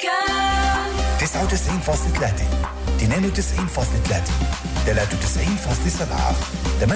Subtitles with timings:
[0.00, 0.90] مكان
[1.20, 1.24] 99.3
[2.98, 3.04] 92.3
[4.86, 4.92] 93.7
[6.80, 6.90] 88.8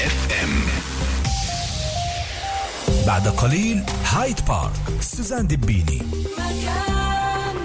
[0.00, 0.62] FM
[3.06, 6.02] بعد قليل هايد بارك سوزان دبيني
[6.38, 7.56] مكان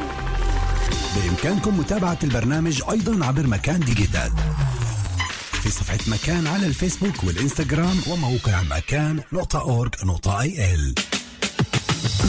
[1.15, 4.31] بإمكانكم متابعة البرنامج أيضا عبر مكان digital.
[5.63, 10.95] في صفحة مكان على الفيسبوك والإنستغرام وموقع مكان نقطة org نقطة IL.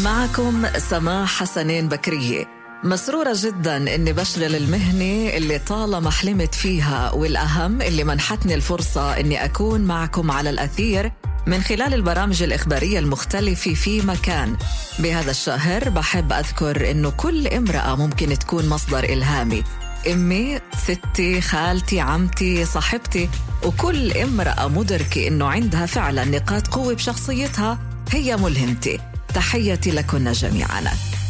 [0.05, 2.49] معكم سماح حسنين بكرية
[2.85, 9.81] مسرورة جدا إني بشغل المهنة اللي طالما حلمت فيها والأهم اللي منحتني الفرصة إني أكون
[9.81, 11.13] معكم على الأثير
[11.47, 14.57] من خلال البرامج الإخبارية المختلفة في مكان.
[14.99, 19.65] بهذا الشهر بحب أذكر أنه كل امرأة ممكن تكون مصدر إلهامي.
[20.13, 23.29] أمي ستي خالتي عمتي صاحبتي
[23.65, 27.79] وكل امرأة مدركة إنه عندها فعلا نقاط قوة بشخصيتها
[28.13, 29.08] هي ملهمتي.
[29.35, 30.83] تحياتي لكن جميعا.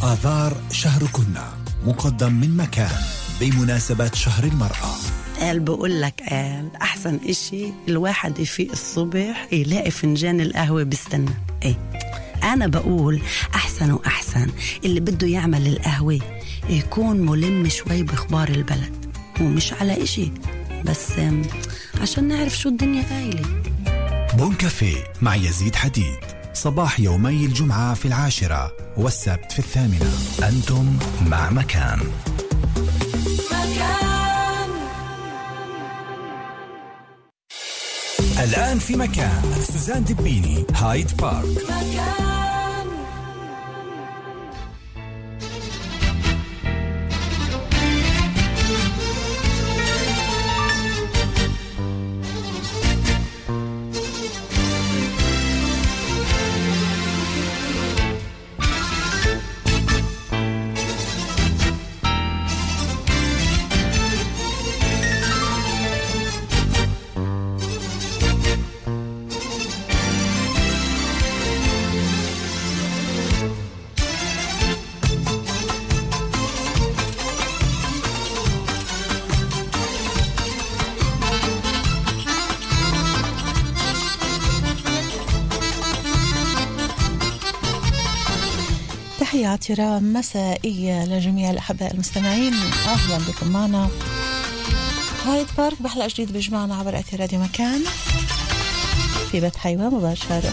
[0.02, 1.34] آذار شهركن
[1.86, 2.96] مقدم من مكان
[3.40, 4.94] بمناسبة شهر المرأة.
[5.40, 11.30] قال بقول لك قال أحسن إشي الواحد يفيق الصبح يلاقي فنجان القهوة بيستنى.
[11.62, 11.90] إيه.
[12.42, 13.20] أنا بقول
[13.54, 14.50] أحسن وأحسن
[14.84, 16.18] اللي بده يعمل القهوة
[16.68, 19.14] يكون ملم شوي باخبار البلد.
[19.40, 20.32] ومش على إشي
[20.84, 21.12] بس
[22.00, 23.62] عشان نعرف شو الدنيا قايلة.
[24.34, 26.37] بون كافيه مع يزيد حديد.
[26.58, 30.12] صباح يومي الجمعة في العاشرة والسبت في الثامنة.
[30.48, 31.98] أنتم مع مكان.
[33.52, 34.70] مكان.
[38.44, 39.42] الآن في مكان.
[39.72, 41.46] سوزان دبيني هايد بارك.
[41.46, 42.37] مكان.
[89.68, 92.54] تحياتي رام مسائية لجميع الأحباء المستمعين.
[92.86, 93.88] أهلا بكم معنا.
[95.26, 97.84] هايد بارك بحلقة جديدة بيجمعنا عبر أثير راديو مكان.
[99.30, 100.52] في بيت حيوة مباشرة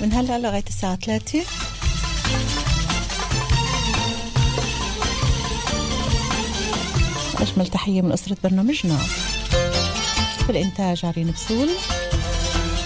[0.00, 1.42] من هلا لغاية الساعة 3
[7.40, 8.98] أجمل تحية من أسرة برنامجنا.
[10.46, 11.68] في الإنتاج عرين بسول.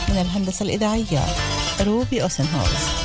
[0.09, 1.25] من الهندسة الإذاعية
[1.81, 2.96] روبي أوسنهولز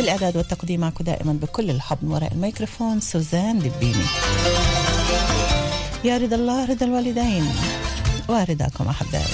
[0.00, 4.04] في الإعداد والتقديم معكم دائما بكل الحب من وراء الميكروفون سوزان دبيني
[6.04, 7.52] يا رضا الله رضا الوالدين
[8.28, 9.24] ورضاكم أحبائي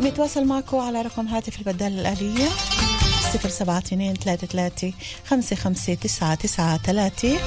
[0.00, 2.48] بيتواصل معكم على رقم هاتف البدال الآلية
[3.34, 4.92] 072 33
[5.26, 7.38] 55 993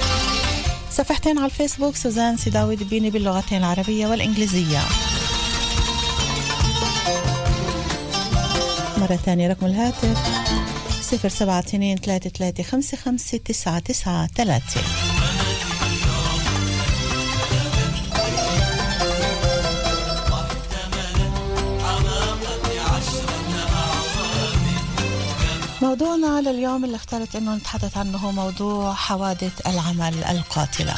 [0.90, 4.80] صفحتين على الفيسبوك سوزان سيداوي دبيني باللغتين العربية والإنجليزية.
[8.98, 10.18] مرة ثانية رقم الهاتف
[11.00, 14.80] صفر سبعة اثنين ثلاثة ثلاثة خمسة خمسة تسعة تسعة ثلاثة.
[25.82, 30.94] موضوعنا لليوم اللي اخترت إنه نتحدث عنه هو موضوع حوادث العمل القاتلة.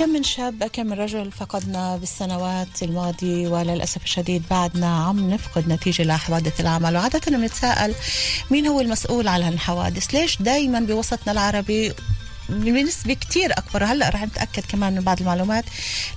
[0.00, 6.02] كم من شاب كم من رجل فقدنا بالسنوات الماضية وللأسف الشديد بعدنا عم نفقد نتيجة
[6.02, 6.96] لحوادث العمل.
[6.96, 7.94] وعادة بنتساءل
[8.50, 11.92] مين هو المسؤول عن هالحوادث؟ ليش دايما بوسطنا العربي
[12.50, 13.84] بنسبة كتير أكبر.
[13.84, 15.64] هلأ رح نتأكد كمان من بعض المعلومات.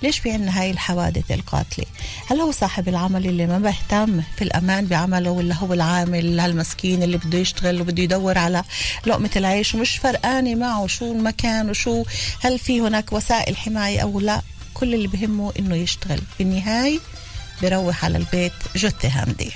[0.03, 1.85] ليش في عنا هاي الحوادث القاتلة؟
[2.29, 7.17] هل هو صاحب العمل اللي ما بيهتم في الأمان بعمله ولا هو العامل هالمسكين اللي
[7.17, 8.63] بده يشتغل وبده يدور على
[9.05, 12.03] لقمة العيش ومش فرقانة معه شو المكان وشو؟
[12.41, 14.41] هل في هناك وسائل حماية أو لا؟
[14.73, 16.21] كل اللي بهمه إنه يشتغل.
[16.39, 16.99] بالنهاية
[17.61, 19.51] بروح على البيت جثة هامدية.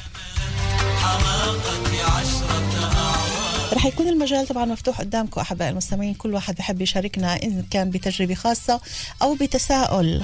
[3.78, 6.14] رح يكون المجال طبعا مفتوح قدامكم احبائي المستمعين.
[6.14, 8.82] كل واحد بحب يشاركنا إن كان بتجربة خاصة
[9.22, 10.24] أو بتساؤل.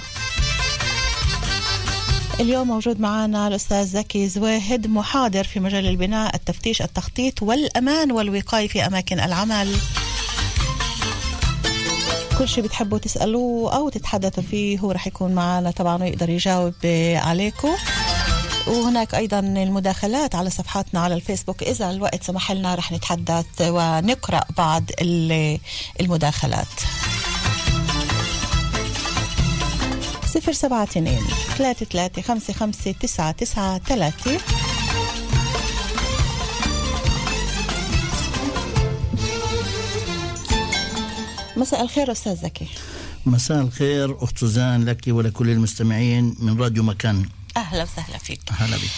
[2.40, 8.86] اليوم موجود معنا الأستاذ زكي زواهد محاضر في مجال البناء التفتيش التخطيط والأمان والوقاية في
[8.86, 9.76] أماكن العمل.
[12.38, 16.74] كل شيء بتحبوا تسألوه أو تتحدثوا فيه هو رح يكون معنا طبعا ويقدر يجاوب
[17.16, 17.76] عليكم.
[18.68, 21.64] وهناك أيضا المداخلات على صفحاتنا على الفيسبوك.
[21.64, 25.60] إذا الوقت سمح لنا رح نتحدث ونقرأ بعض ال-
[26.02, 26.68] المداخلات.
[30.34, 31.22] صفر سبعة اثنين
[31.58, 34.38] ثلاثة ثلاثة خمسة خمسة تسعة تسعة ثلاثة.
[41.58, 42.68] مساء الخير أستاذ زكي.
[43.26, 47.26] مساء الخير أخت سوزان لك ولكل المستمعين من راديو مكان.
[47.58, 48.40] أهلا وسهلا فيك.
[48.52, 48.90] هلا بك.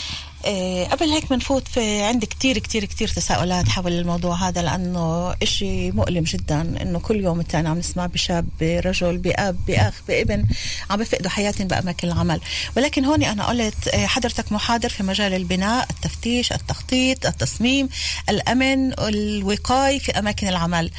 [0.46, 5.92] إيه، قبل هيك بنفوت في عندي كتير كتير كتير تساؤلات حول الموضوع هذا لأنه إشي
[5.92, 10.46] مؤلم جدا إنه كل يوم التاني عم نسمع بشاب برجل بأب بأخ بابن
[10.90, 12.42] عم بفقدوا حياتهم بأماكن العمل.
[12.78, 17.90] ولكن هون أنا قلت إيه، حضرتك محاضر في مجال البناء التفتيش التخطيط التصميم
[18.30, 20.92] الأمن الوقاية في أماكن العمل.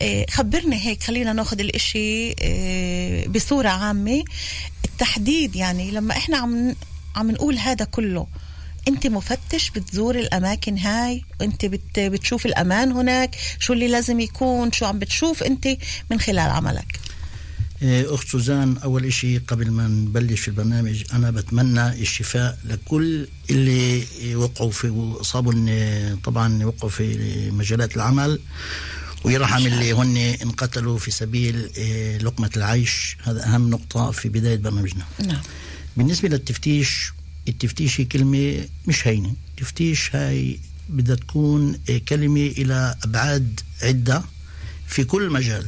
[0.00, 2.34] إيه، خبرني هيك خلينا ناخذ الإشي
[3.28, 4.24] بصورة عامة.
[4.84, 6.74] التحديد يعني لما إحنا عم
[7.16, 8.26] عم نقول هذا كله.
[8.88, 14.84] انت مفتش بتزور الأماكن هاي انت بت بتشوف الأمان هناك شو اللي لازم يكون شو
[14.86, 15.68] عم بتشوف انت
[16.10, 17.00] من خلال عملك.
[17.82, 24.04] إيه، أخت سوزان أول إشي قبل ما نبلش البرنامج أنا بتمنى الشفاء لكل اللي
[24.34, 28.40] وقعوا في وأصابوا إن- طبعا وقعوا في مجالات العمل
[29.24, 33.16] ويرحم اللي هن انقتلوا في سبيل إيه، لقمة العيش.
[33.22, 35.04] هذا أهم نقطة في بداية برنامجنا.
[35.26, 35.42] نعم.
[35.96, 37.12] بالنسبة للتفتيش
[37.48, 39.34] التفتيش هي كلمة مش هينة.
[39.50, 40.58] التفتيش هاي
[40.88, 41.78] بدها تكون
[42.08, 44.22] كلمة إلى أبعاد عدة
[44.88, 45.66] في كل مجال.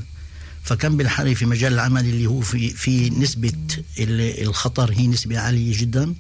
[0.63, 3.53] فكان بالحري في مجال العمل اللي هو في في نسبة
[3.99, 6.15] ال- الخطر هي نسبة عالية جدا.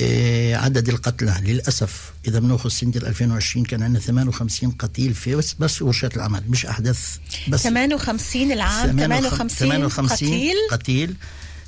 [0.00, 5.82] آه، عدد القتلى للأسف إذا بنأخذ سنة 2020 كان عندنا 58 قتيل في بس بس
[5.82, 7.16] ورشات العمل مش أحداث
[7.48, 7.62] بس.
[7.62, 10.54] 58 العام 58 قتيل.
[10.70, 11.14] قتيل.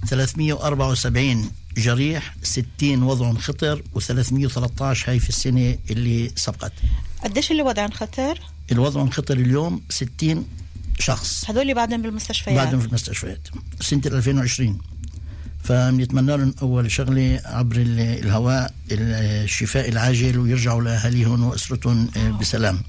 [0.06, 6.72] 374 جريح 60 وضعهم خطر و313 هاي في السنة اللي سبقت.
[7.24, 8.40] قديش اللي وضعهم خطر؟
[8.72, 10.44] الوضع خطر اليوم 60
[10.98, 11.50] شخص.
[11.50, 13.48] هدول بعدهم بالمستشفيات؟ بعدهم في المستشفيات.
[13.80, 14.78] سنة 2020
[15.64, 22.80] فبنتمنى لهم أول شغلة عبر ال- الهواء الشفاء العاجل ويرجعوا لأهاليهم وأسرتهم آه، بسلام.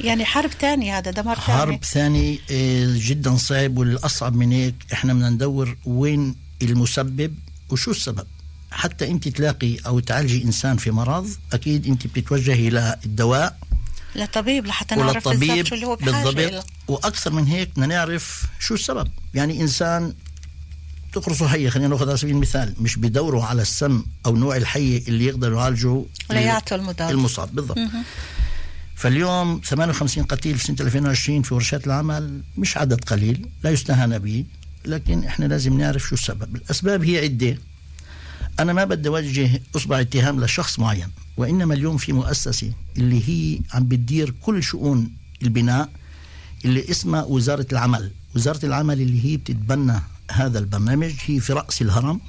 [0.00, 1.58] يعني حرب تانية هذا دمار تاني.
[1.58, 4.74] حرب ثاني آه، جدا صعب والأصعب من هيك.
[4.92, 7.34] إحنا بدنا ندور وين المسبب؟
[7.70, 8.26] وشو السبب؟
[8.70, 13.58] حتى انت تلاقي أو تعالجي إنسان في مرض أكيد انت بتتوجهي إلى الدواء.
[14.16, 15.96] لطبيب لحتى نعرف بالضبط شو اللي هو.
[15.96, 16.66] بالضبط.
[16.88, 19.08] وأكثر من هيك بدنا نعرف شو السبب.
[19.34, 20.14] يعني إنسان
[21.12, 25.24] تقرصه حية خلينا نأخذ على سبيل المثال مش بدوروا على السم أو نوع الحية اللي
[25.24, 27.10] يقدر يعالجوا ولا يعطوا المضاد.
[27.10, 27.54] المصاب.
[27.54, 27.78] بالضبط.
[28.96, 34.44] فاليوم 58 قتيل في سنة 2020 في ورشات العمل مش عدد قليل لا يستهان به.
[34.86, 36.56] لكن إحنا لازم نعرف شو السبب.
[36.56, 37.58] الأسباب هي عدة.
[38.60, 43.84] أنا ما بدي أوجه أصبع اتهام لشخص معين وإنما اليوم في مؤسسة اللي هي عم
[43.88, 45.10] بتدير كل شؤون
[45.42, 45.90] البناء
[46.64, 48.10] اللي اسمها وزارة العمل.
[48.36, 50.00] وزارة العمل اللي هي بتتبنى
[50.30, 52.20] هذا البرنامج هي في رأس الهرم.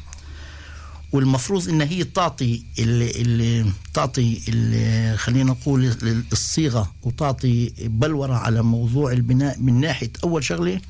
[1.11, 5.95] والمفروض إن هي تعطي اللي, اللي تعطي اللي خلينا نقول
[6.31, 10.81] الصيغة وتعطي بلورة على موضوع البناء من ناحية أول شغلة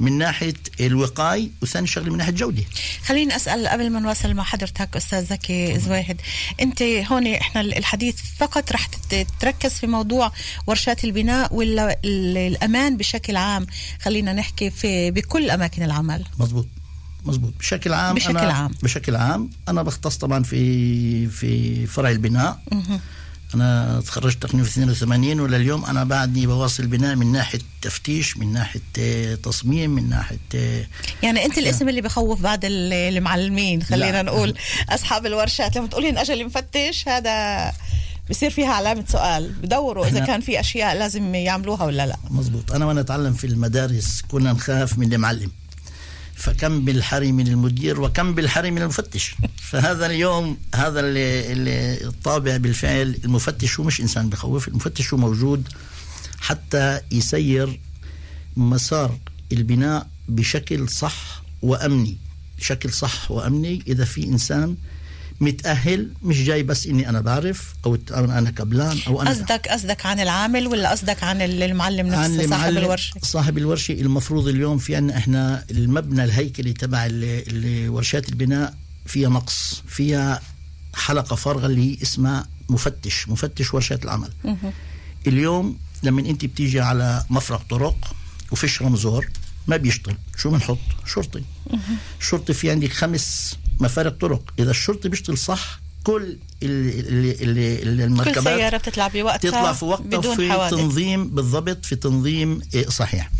[0.00, 2.62] من ناحية الوقاية وثاني شغله من ناحية الجوده
[3.04, 6.20] خليني أسأل قبل ما نواصل مع حضرتك أستاذ زكي زواهد
[6.60, 8.88] أنت هون إحنا الحديث فقط رح
[9.40, 10.32] تركز في موضوع
[10.66, 13.66] ورشات البناء ولا ال- الأمان بشكل عام؟
[14.02, 16.24] خلينا نحكي في بكل أماكن العمل.
[16.38, 16.66] مزبوط
[17.24, 18.72] مزبوط بشكل عام بشكل أنا عام.
[18.82, 22.60] بشكل عام أنا بختص طبعا في في فرع البناء.
[23.54, 28.80] أنا تخرجت تقريبا في 82 ولليوم أنا بعدني بواصل بناء من ناحية تفتيش من ناحية
[28.98, 30.84] آه، تصميم من ناحية آه،
[31.22, 34.22] يعني أنت الاسم اللي بخوف بعض ال- المعلمين خلينا.
[34.22, 34.54] نقول
[34.90, 35.76] أصحاب الورشات.
[35.76, 37.72] لما تقولين أجل مفتش هذا
[38.30, 39.52] بصير فيها علامة سؤال.
[39.52, 42.16] بدوروا إذا كان في أشياء لازم يعملوها ولا لا.
[42.30, 45.50] مزبوط أنا وأنا أتعلم في المدارس كنا نخاف من المعلم.
[46.36, 49.34] فكم بالحري من المدير وكم بالحري من المفتش.
[49.70, 55.68] فهذا اليوم هذا اللي, اللي الطابع بالفعل المفتش هو مش إنسان بخوف المفتش هو موجود
[56.40, 57.80] حتى يسير
[58.56, 59.18] مسار
[59.52, 62.16] البناء بشكل صح وأمني.
[62.58, 64.76] بشكل صح وأمني إذا في إنسان
[65.44, 70.20] متأهل مش جاي بس إني أنا بعرف أو أنا كبلان أو أنا قصدك قصدك عن
[70.20, 73.92] العامل ولا قصدك عن ال- المعلم عن نفسه صاحب المعلم- الورشة؟ صاحب الورشة.
[73.92, 77.08] المفروض اليوم في عنا إحنا المبنى الهيكلي تبع
[77.88, 78.74] ورشات البناء
[79.06, 80.40] فيها نقص فيها
[80.94, 84.28] حلقة فارغة اللي اسمها مفتش مفتش ورشات العمل.
[85.26, 88.14] اليوم لما أنت بتيجي على مفرق طرق
[88.50, 89.28] وفيش رمزور
[89.66, 90.16] ما بيشتغل.
[90.36, 91.42] شو بنحط؟ شرطي.
[92.20, 98.02] الشرطي في عندك خمس مفارق طرق إذا الشرطي بيشتغل صح كل اللي اللي اللي اللي
[98.02, 102.60] كل المركبات سيارة بتطلع بوقتها تطلع في وقتها بدون في حوادث تنظيم بالضبط في تنظيم
[102.74, 103.30] إيه، صحيح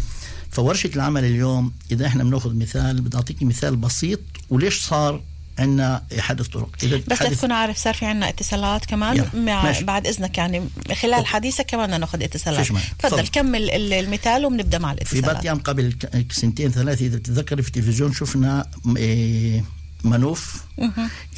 [0.51, 5.21] فورشة العمل اليوم إذا إحنا بناخذ مثال بدي أعطيك مثال بسيط وليش صار
[5.59, 9.85] عندنا حادث طرق إذا بس لتكون عارف صار في عنا اتصالات كمان مع ماشي.
[9.85, 10.69] بعد إذنك يعني
[11.03, 12.67] خلال حديثك كمان ناخذ اتصالات.
[12.99, 13.27] تفضل.
[13.29, 15.95] كمل ال- المثال وبنبدأ مع في الاتصالات بات أيام قبل
[16.31, 19.65] سنتين ثلاثة إذا بتتذكري في التلفزيون شفنا إيه،
[20.07, 20.63] منوف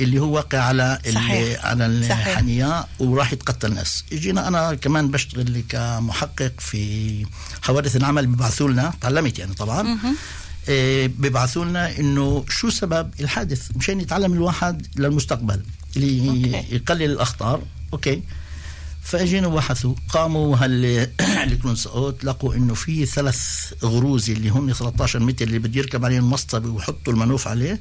[0.00, 1.64] اللي هو واقع على صحيح.
[1.64, 2.26] على صحيح.
[2.26, 7.26] الحنية وراح يتقتل ناس اجينا أنا كمان بشتغل كمحقق في
[7.62, 9.98] حوادث العمل بيبعثوا لنا تعلمت يعني طبعا.
[10.68, 15.60] إيه بيبعثوا لنا إنه شو سبب الحادث؟ مشان يتعلم الواحد للمستقبل
[15.96, 16.74] اللي okay.
[16.74, 17.62] يقلل الأخطار.
[17.92, 18.22] okay.
[19.02, 21.08] فأجينا وبحثوا قاموا هال
[21.52, 26.68] כלונסאות لقوا إنه في ثلاث غروز اللي هم 13 متر اللي بده يركب عليهم مصطبة
[26.68, 27.80] ويحطوا ال מנוף عليه.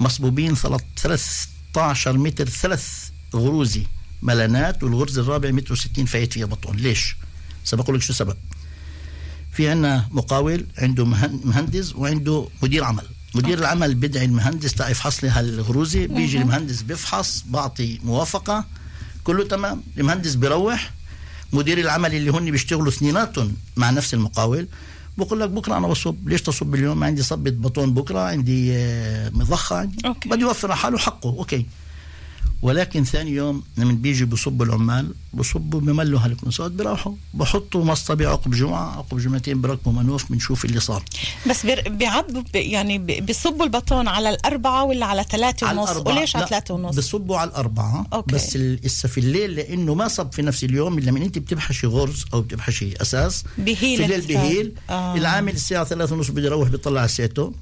[0.00, 2.88] مصبوبين ثلاث- 13 متر ثلاث
[3.34, 3.82] غروزي
[4.22, 7.16] ملانات والغرز الرابع متر و60 فايت فيها بطون ليش؟
[7.64, 8.36] سبقول لك شو السبب
[9.52, 13.04] في عنا مقاول عنده مهن- مهندس وعنده مدير عمل.
[13.34, 16.06] مدير العمل بدعي المهندس تا يفحص لي هالغروزي.
[16.06, 18.64] بيجي المهندس بيفحص بعطي موافقة.
[19.24, 19.82] كله تمام.
[19.98, 20.90] المهندس بيروح.
[21.52, 24.68] مدير العمل اللي هن بيشتغلوا اثنيناتهم مع نفس المقاول.
[25.18, 26.28] بقول لك بكرة أنا بصب.
[26.28, 29.76] ليش تصب اليوم؟ عندي صبة بطون بكرة عندي آه، مضخة.
[29.76, 29.96] عندي.
[30.26, 31.28] بده يوفر حاله حقه.
[31.30, 31.66] أوكي.
[32.62, 38.96] ولكن ثاني يوم لما بيجي بصبوا العمال بصبوا بملوا هالكنسات بيروحوا بحطوا مصطبة عقب جمعة
[38.98, 41.04] عقب جمعتين بركبوا منوف بنشوف اللي صار
[41.50, 46.16] بس بيعبوا يعني ب- بيصبوا البطون على الأربعة ولا على ثلاثة ونص الأربعة.
[46.16, 48.34] وليش على لا، ثلاثة ونص بصبوا على الأربعة أوكي.
[48.34, 52.40] بس هسه في الليل لأنه ما صب في نفس اليوم لما أنت بتبحشي غرز أو
[52.42, 54.20] بتبحشي أساس بهيل في الليل.
[54.26, 55.14] بهيل آه.
[55.16, 57.52] العامل الساعة ثلاثة ونص بده يروح بيطلع على ساعته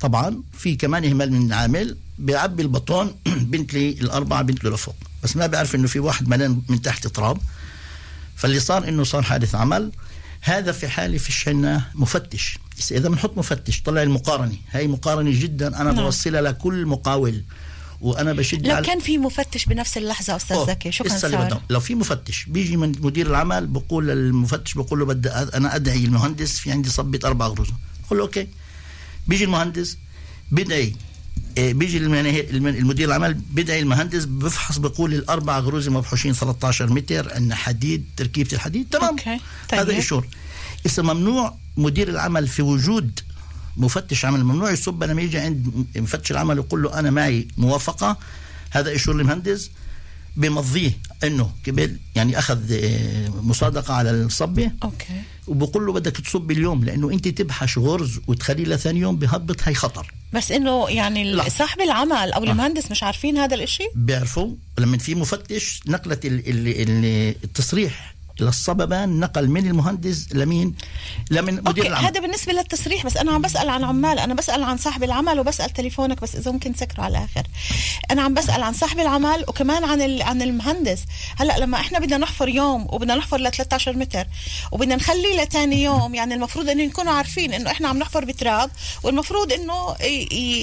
[0.00, 3.14] طبعا في كمان إهمال من العامل بيعبي البطون
[3.52, 4.94] بنت لي الأربعة بنت له لفوق.
[5.22, 7.38] بس ما بيعرف إنه في واحد ملان من تحت تراب.
[8.36, 9.92] فاللي صار إنه صار حادث عمل.
[10.40, 12.58] هذا في حالة في عنا مفتش.
[12.90, 14.56] إذا بنحط مفتش طلع المقارنة.
[14.70, 16.04] هاي مقارنة جدا أنا نعم.
[16.04, 17.42] بوصلها لكل مقاول.
[18.00, 21.80] وأنا بشد لو كان في مفتش بنفس اللحظة أستاذ أوه، زكي شو كان صار؟ لو
[21.80, 26.72] في مفتش بيجي من مدير العمل بقول للمفتش بقول له بدي أنا أدعي المهندس في
[26.72, 27.68] عندي صبة أربع غروز
[28.06, 28.48] بقول له okay.
[29.26, 29.98] بيجي المهندس
[30.50, 30.96] بدعي.
[31.58, 38.52] بيجي المدير العمل بدعي المهندس بفحص بقول الأربع غروز مبحوشين 13 متر إن حديد تركيبة
[38.52, 39.80] الحديد تمام؟ أوكي، طيب.
[39.80, 40.26] هذا ال אישור
[40.86, 43.20] إذا ممنوع مدير العمل في وجود
[43.76, 48.18] مفتش عمل ممنوع يصب لما يجي عند مفتش العمل يقول له أنا معي موافقة
[48.70, 49.70] هذا אישור المهندس
[50.36, 55.22] بمضيه إنه قبل يعني أخذ آه، مصادقة على الصبه okay.
[55.46, 60.14] وبقول له بدك تصب اليوم لأنه أنت تبحش غرز وتخليه لثاني يوم بهبط هي خطر.
[60.36, 61.48] بس إنه يعني لا.
[61.48, 66.68] صاحب العمل أو المهندس مش عارفين هذا الإشي؟ بيعرفوا لما في مفتش نقلت ال ال
[66.68, 70.74] ال التصريح للصببان نقل من المهندس لمين؟
[71.30, 72.04] لمن مدير العمل.
[72.06, 75.70] هذا بالنسبة للتصريح بس أنا عم بسأل عن عمال أنا بسأل عن صاحب العمل وبسأل
[75.70, 77.46] تليفونك بس إذا ممكن تسكره على الآخر.
[78.10, 81.00] أنا عم بسأل عن صاحب العمل وكمان عن ال- عن المهندس.
[81.36, 84.26] هلأ لما إحنا بدنا نحفر يوم وبدنا نحفر ل 13 متر
[84.72, 88.70] وبدنا نخليه لتاني يوم يعني المفروض إنه يكونوا عارفين إنه إحنا عم نحفر بتراب
[89.02, 89.96] والمفروض إنه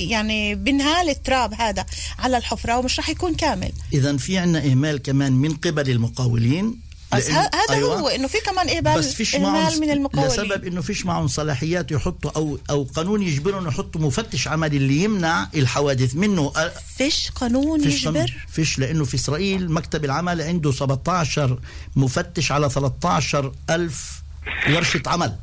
[0.10, 1.86] يعني بنهال التراب هذا
[2.20, 3.72] على الحفرة ومش راح يكون كامل.
[3.94, 6.80] اذا في عندنا إهمال كمان من قبل المقاولين.
[7.18, 8.00] بس هذا أيوة.
[8.00, 10.32] هو إنه في كمان اهمال بس فيش معهم اهمال من المقاولين.
[10.32, 15.48] لسبب إنه فيش معهم صلاحيات يحطوا أو أو قانون يجبرهم يحطوا مفتش عمل اللي يمنع
[15.56, 16.54] الحوادث منه.
[16.98, 18.22] فيش قانون فيش قانون.
[18.24, 21.60] يجبر؟ فيش لأنه في إسرائيل مكتب العمل عنده 17
[21.96, 24.24] مفتش على 13 ألف
[24.70, 25.36] ورشة عمل.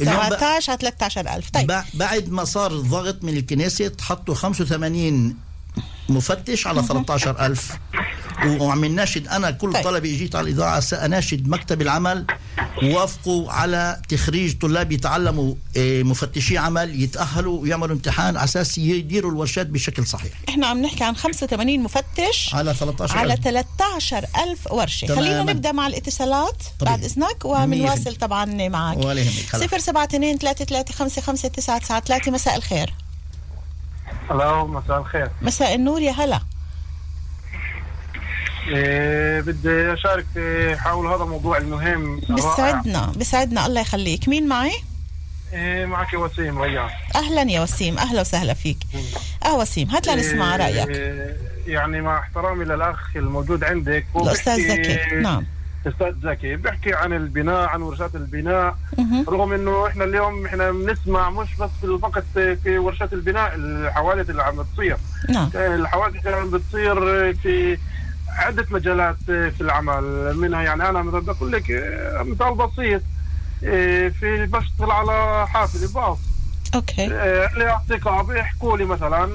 [0.00, 1.72] اليوم بقى- 17 على 13000 طيب.
[1.72, 5.36] بع- بعد ما صار الضغط من الكنيسة حطوا 85
[6.08, 7.74] مفتش على 13000 و-
[8.44, 9.74] وعم ناشد أنا كل طيب.
[9.74, 9.84] طيب.
[9.84, 12.26] طلبه اجيت على الإذاعة سأناشد مكتب العمل
[12.82, 19.66] وافقوا على تخريج طلاب يتعلموا آه، مفتشي عمل يتأهلوا ويعملوا امتحان على أساس يديروا الورشات
[19.66, 25.22] بشكل صحيح إحنا عم نحكي عن 85 مفتش على 13 على 13000 ورشة تماماً.
[25.22, 26.96] خلينا نبدأ مع الاتصالات طبيعي.
[26.96, 28.18] بعد إذنك مية ومنواصل بالمية.
[28.18, 29.66] طبعا معك ولا يهمك هلا.
[29.66, 32.94] 072 335 993 مساء الخير
[34.30, 36.40] ألو مساء الخير مساء النور يا هلا
[39.40, 40.26] بدي أشارك
[40.76, 42.18] حول هذا الموضوع المهم.
[42.18, 42.54] الرائع.
[42.54, 44.28] بسعدنا بسعدنا الله يخليك.
[44.28, 44.72] مين معي؟
[45.52, 46.88] إيه معك وسيم ريان.
[47.14, 47.98] أهلا يا وسيم.
[47.98, 48.78] أهلا وسهلا فيك.
[49.44, 55.14] آه وسيم هات لنسمع رأيك إيه يعني مع احترامي للأخ الموجود عندك بيحكي زكي.
[55.14, 55.46] نعم.
[55.86, 58.76] أستاذ زكي بيحكي عن البناء عن ورشات البناء.
[58.98, 59.24] مهم.
[59.28, 64.56] رغم إنه إحنا اليوم إحنا بنسمع مش بس فقط في ورشات البناء الحوادث اللي عم
[64.62, 64.96] بتصير.
[65.28, 65.50] نعم.
[65.54, 66.94] الحوادث اللي عم بتصير
[67.34, 67.78] في
[68.36, 71.64] عدة مجالات في العمل منها يعني أنا مثلا بقول لك
[72.20, 73.02] مثال بسيط
[74.20, 76.18] في بشتغل على حافلة باص
[76.74, 77.06] أوكي.
[77.56, 79.26] لي أصدقاء بيحكوا لي مثلا.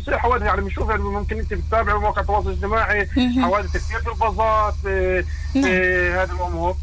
[0.00, 3.08] بصير حوادث يعني بنشوف يعني ممكن أنت بتتابع مواقع التواصل الاجتماعي.
[3.42, 5.24] حوادث كثير في الباصات في
[5.54, 5.64] نعم.
[6.20, 6.76] هذه الأمور.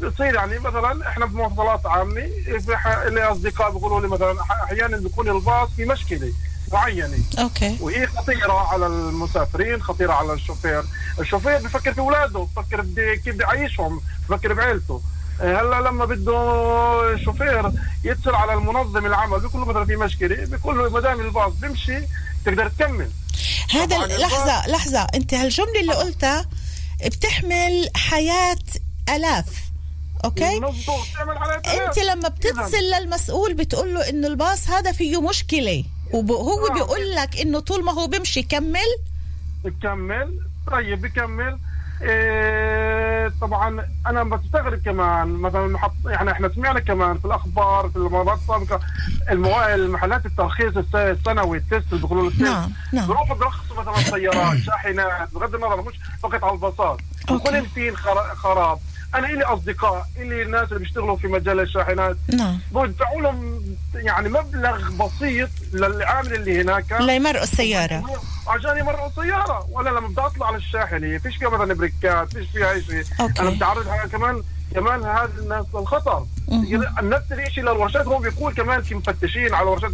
[0.00, 2.28] بتصير يعني مثلا إحنا بمواصلات عامة
[2.66, 6.32] في ح- لي أصدقاء بيقولوا لي مثلا أحيانا بيكون الباص في مشكلة.
[6.72, 7.18] معينة.
[7.38, 7.76] okay.
[7.80, 10.84] وهي خطيرة على المسافرين خطيرة على الشوفير.
[11.20, 15.02] الشوفير بفكر في أولاده بفكر بدي كيف بدي يعيشهم بفكر بعيلته.
[15.40, 17.72] آه، هلأ لما بده الشوفير
[18.04, 21.98] يتصل على المنظم العمل بيقول له مثلا في مشكلة بيقول له ما دام الباص بيمشي
[22.44, 23.10] تقدر تكمل.
[23.70, 25.06] هذا طبعاً لحظة لحظة.
[25.14, 26.46] أنت هالجملة اللي قلتها
[27.06, 28.58] بتحمل حياة
[29.08, 29.46] آلاف.
[30.24, 30.56] okay؟
[31.86, 35.84] أنت لما بتتصل للمسؤول بتقول له إنه الباص هذا فيه مشكلة.
[36.12, 36.74] وهو نعم.
[36.74, 38.90] بيقول لك إنه طول ما هو بيمشي كمل
[39.64, 40.38] بكمل
[40.72, 41.58] طيب بكمل
[42.02, 45.28] إيه طبعا أنا بستغرب كمان.
[45.28, 48.80] مثلا محط يعني إحنا سمعنا كمان في الأخبار في المرات السابقة.
[49.74, 53.06] المحلات الترخيص الس- السنوي ال טסט اللي بيقولوا نعم نعم.
[53.06, 56.98] بيروحوا بيرخصوا مثلا سيارات شاحنات بغض النظر مش فقط على الباصات.
[57.74, 58.78] في خرا- خراب.
[59.14, 62.16] أنا إلي أصدقاء إلي ناس اللي بيشتغلوا في مجال الشاحنات.
[62.34, 62.58] نعم.
[62.72, 63.62] بدفعوا لهم
[63.94, 66.92] يعني مبلغ بسيط للعامل اللي هناك.
[67.00, 68.04] ليمرقوا السيارة.
[68.48, 69.66] عشان يمرقوا السيارة.
[69.70, 73.04] وأنا لما بدي أطلع على الشاحنة فيش فيها مثلا بريكات فيش فيها اي شيء.
[73.40, 74.42] أنا بتعرض كمان
[74.74, 76.26] كمان هذا الناس للخطر.
[77.02, 79.90] نفس الشيء للورشات هو بيقول كمان في مفتشين على ورشات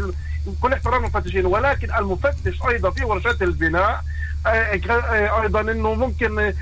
[0.60, 4.00] كل احترام المفتشين ولكن المفتش أيضا في ورشات البناء.
[4.46, 6.52] أيضا إنه ممكن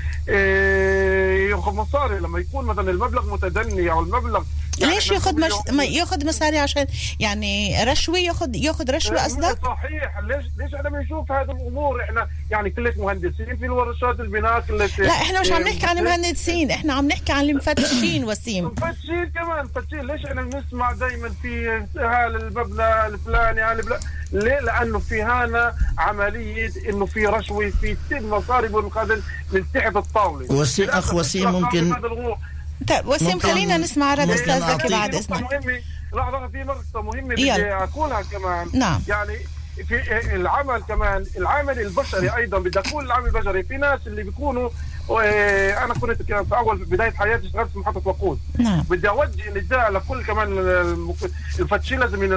[1.51, 4.43] ياخذ مصاري لما يكون مثلا المبلغ متدني أو المبلغ
[4.79, 5.53] يعني ليش ياخذ مش...
[5.89, 6.87] ياخذ مصاري عشان
[7.21, 10.19] يعني رشوة ياخذ ياخذ رشوة قصدك؟ صحيح.
[10.19, 15.13] ليش ليش إحنا بنشوف هذه الأمور؟ إحنا يعني كلة مهندسين في الورشات البناء كلة لا
[15.13, 16.71] إحنا مش عم نحكي عن المهندسين.
[16.71, 18.65] إحنا عم نحكي عن المفتشين وسيم.
[18.65, 19.65] مفتشين كمان.
[19.65, 24.01] مفتشين ليش إحنا بنسمع دائما في هذا المبنى الفلاني هذا
[24.33, 30.53] ليه؟ لأنه في هنا عملية إنه في رشوة في تم مصاري بالمقابل من تحت الطاولة
[30.53, 31.95] وسيم أخ وسيم ممكن.
[32.89, 35.83] طيب وسيم خلينا نسمع رد أستاذ زكي بعد إذنك
[36.15, 37.85] لحظة في نقطة مهمة بدي يلا.
[37.85, 39.01] أقولها كمان نعم.
[39.09, 39.39] يعني
[39.89, 44.71] في العمل كمان العمل البشري أيضا بدي أقول العمل البشري في ناس اللي بيكونوا
[45.23, 49.51] آه، أنا كنت كان في أول بداية حياتي اشتغلت في محطة وقود نعم بدي أوجه
[49.51, 50.49] نداء لكل كمان
[51.59, 52.33] المفتشين لازم ين-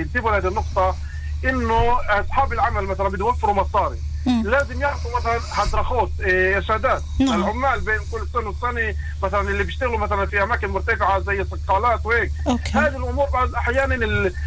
[0.00, 0.96] ينتبهوا لهذه النقطة
[1.44, 3.96] إنه أصحاب العمل مثلا بده يوفروا مصاري.
[4.26, 7.02] لازم يعطوا مثلا هدرخوت إيه، إرشادات.
[7.20, 7.42] نعم.
[7.42, 12.32] العمال بين كل سنه والسنة مثلا اللي بيشتغلوا مثلا في أماكن مرتفعة زي الصقالات وهيك.
[12.74, 13.94] هذه الأمور بعض أحيانا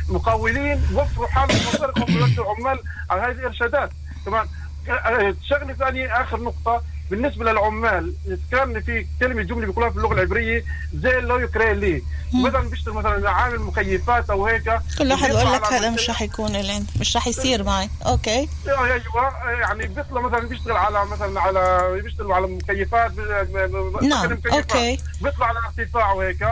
[0.09, 2.79] المقاولين بوفروا حالهم يوفروا العمال
[3.09, 3.89] على هذه الإرشادات.
[4.25, 4.47] كمان
[4.89, 6.83] آه، شغلة ثانية آخر نقطة.
[7.11, 8.13] بالنسبة للعمال
[8.51, 13.29] كان في كلمة جملة بيقولوها في اللغة العبرية زي לא יקרה לי مثلا بيشتغل مثلا
[13.29, 14.63] عامل مكيفات أو هيك
[14.97, 17.89] كل واحد يقول لك هذا مش رح يكون اللي مش رح يصير معي.
[18.05, 18.49] okay.
[18.67, 19.01] أيوه.
[19.45, 23.11] يعني بيطلع مثلا بيشتغل على مثلا على بيشتغل على مكيفات
[24.03, 24.37] نعم،.
[24.53, 24.97] okay.
[25.21, 26.47] بيطلع على ارتفاع وهيك.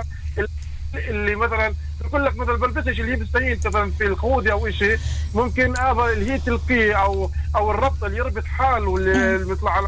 [0.94, 4.98] اللي مثلا بيقول لك مثلا بلبسش اللي هي بتستعين مثلا في الخوذه أو شيء
[5.36, 9.88] ممكن هذا اللي هي تلقيه أو أو الربط اللي يربط حاله اللي بيطلع على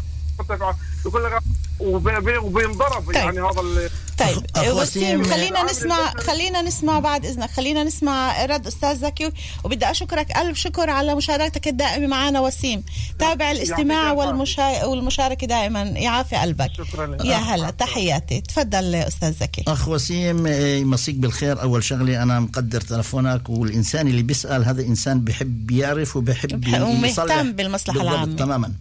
[1.06, 1.32] يقول لك
[1.80, 3.14] وب- وبينضرب طيب.
[3.16, 4.76] يعني هذا ال- طيب.
[4.76, 5.24] وسيم.
[5.24, 7.50] خلينا نسمع خلينا نسمع بعد إذنك.
[7.50, 9.30] خلينا نسمع رد أستاذ زكي.
[9.64, 12.82] وبدي أشكرك ألف شكر على مشاركتك الدائمة معنا وسيم.
[13.18, 14.84] تابع الاستماع والمشا...
[14.84, 15.82] والمشاركة دائما.
[15.82, 16.70] يعافي قلبك.
[16.78, 17.24] شكرا لك.
[17.24, 17.70] يا هلا.
[17.70, 18.40] تحياتي.
[18.40, 19.64] تفضل أستاذ زكي.
[19.68, 21.62] اخ وسيم يمسيك بالخير.
[21.62, 27.52] أول شغلة أنا مقدر تلفونك والإنسان اللي بيسأل هذا إنسان بحب يعرف وبحب بح- ومهتم
[27.52, 28.36] بالضبط، العامة.
[28.36, 28.72] تماما.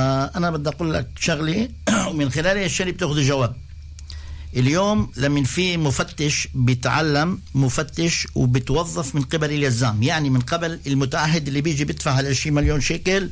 [0.00, 1.68] فأنا بدي أقول لك شغلة.
[2.08, 3.56] ومن خلال الشغلة بتأخذ جواب.
[4.56, 10.02] اليوم لما في مفتش بيتعلم مفتش وبتوظف من قبل اليزام.
[10.02, 13.30] يعني من قبل المتعهد اللي بيجي بيدفع هال 20 مليون شيكل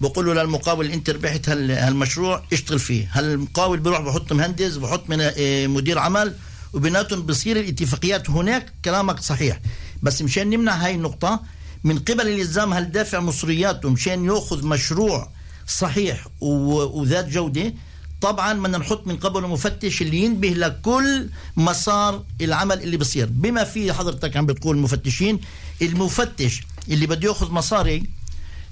[0.00, 3.08] بقول له للمقاول انت ربحت هال- هالمشروع اشتغل فيه.
[3.12, 6.34] هالمقاول بيروح بحط مهندس بحط من آه، مدير عمل
[6.72, 8.30] وبيناتهم بصير الاتفاقيات.
[8.30, 9.60] هناك كلامك صحيح.
[10.02, 11.40] بس مشان نمنع هاي النقطة
[11.84, 15.33] من قبل الالزام هل دافع مصرياته مشان يأخذ مشروع
[15.66, 16.26] صحيح.
[16.40, 17.74] وذات جودة
[18.20, 23.26] طبعا بدنا نحط من قبل مفتش اللي ينبه لكل مسار العمل اللي بصير.
[23.30, 25.40] بما فيه حضرتك عم بتقول مفتشين
[25.82, 28.02] المفتش اللي بده ياخذ مصاري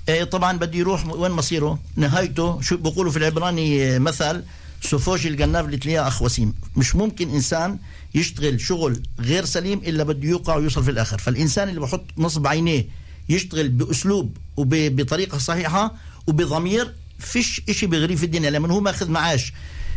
[0.08, 4.42] آه، طبعا بده يروح وين مصيره؟ نهايته شو بيقولوا في العبراني آه، مثل
[4.80, 6.54] سوفوج الجناب اللي تلاقيها أخ وسيم.
[6.76, 7.78] مش ممكن إنسان
[8.14, 11.18] يشتغل شغل غير سليم إلا بده يوقع ويوصل في الآخر.
[11.18, 12.86] فالإنسان اللي بحط نصب عينيه
[13.28, 15.94] يشتغل بأسلوب وبطريقه صحيحة
[16.26, 19.52] وبضمير فيش إشي بيغريه في الدنيا لما هو ماخذ معاش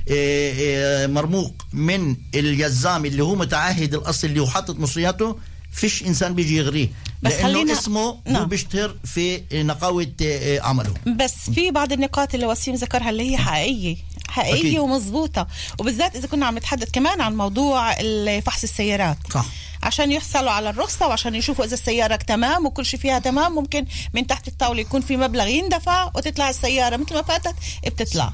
[0.08, 5.38] إيه، إيه، مرموق من اليزام اللي هو متعهد الاصل اللي هو حاطط مصرياته
[5.72, 6.88] فيش إنسان بيجي يغريه
[7.24, 8.46] بس لأنه خلينا- اسمه هو نعم.
[8.46, 13.96] بيشتهر في نقاوة إيه، عمله بس في بعض النقاط اللي وسيم ذكرها اللي هي حقيقية
[14.36, 14.80] حقيقية أكيد.
[14.80, 15.48] ومضبوطه
[15.80, 17.94] وبالذات إذا كنا عم نتحدث كمان عن موضوع
[18.40, 19.18] فحص السيارات.
[19.34, 19.46] صح.
[19.84, 24.28] عشان يحصلوا على الرخصة وعشان يشوفوا إذا السيارة تمام وكل شيء فيها تمام ممكن من
[24.28, 28.34] تحت الطاولة يكون في مبلغ يندفع وتطلع السيارة مثل ما فاتت بتطلع.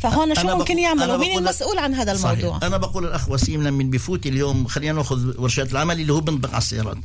[0.00, 2.64] فهون شو أنا ممكن يعملوا؟ أنا مين المسؤول عن هذا الموضوع؟ صحيح.
[2.64, 6.58] أنا بقول الأخ وسيم لما بيفوت اليوم خلينا نأخذ ورشات العمل اللي هو بنطبق على
[6.58, 6.96] السيارات.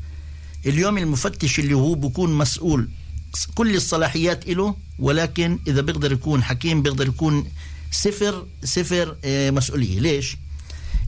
[0.66, 2.90] اليوم المفتش اللي هو بيكون مسؤول
[3.56, 7.52] كل الصلاحيات له ولكن إذا بيقدر يكون حكيم بيقدر يكون
[7.92, 10.00] صفر صفر آه، مسؤولية.
[10.00, 10.38] ليش؟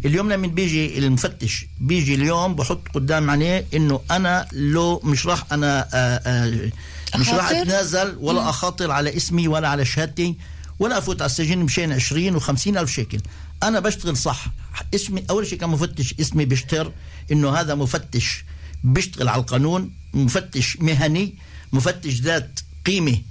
[0.06, 5.88] اليوم لما بيجي المفتش بيجي اليوم بحط قدام عينيه إنه أنا لو مش راح أنا
[5.94, 6.72] آه، آه،
[7.18, 10.36] مش راح؟ أتنازل ولا أخاطر على اسمي ولا على شهادتي
[10.80, 13.20] ولا أفوت على السجن مشان 20 و50 ألف شيكل.
[13.64, 14.46] أنا بشتغل صح.
[14.96, 16.92] اسمي أول شيء كمفتش اسمي بيشتر
[17.32, 18.46] إنه هذا مفتش
[18.84, 21.36] بيشتغل على القانون مفتش مهني
[21.74, 23.22] مفتش ذات قيمة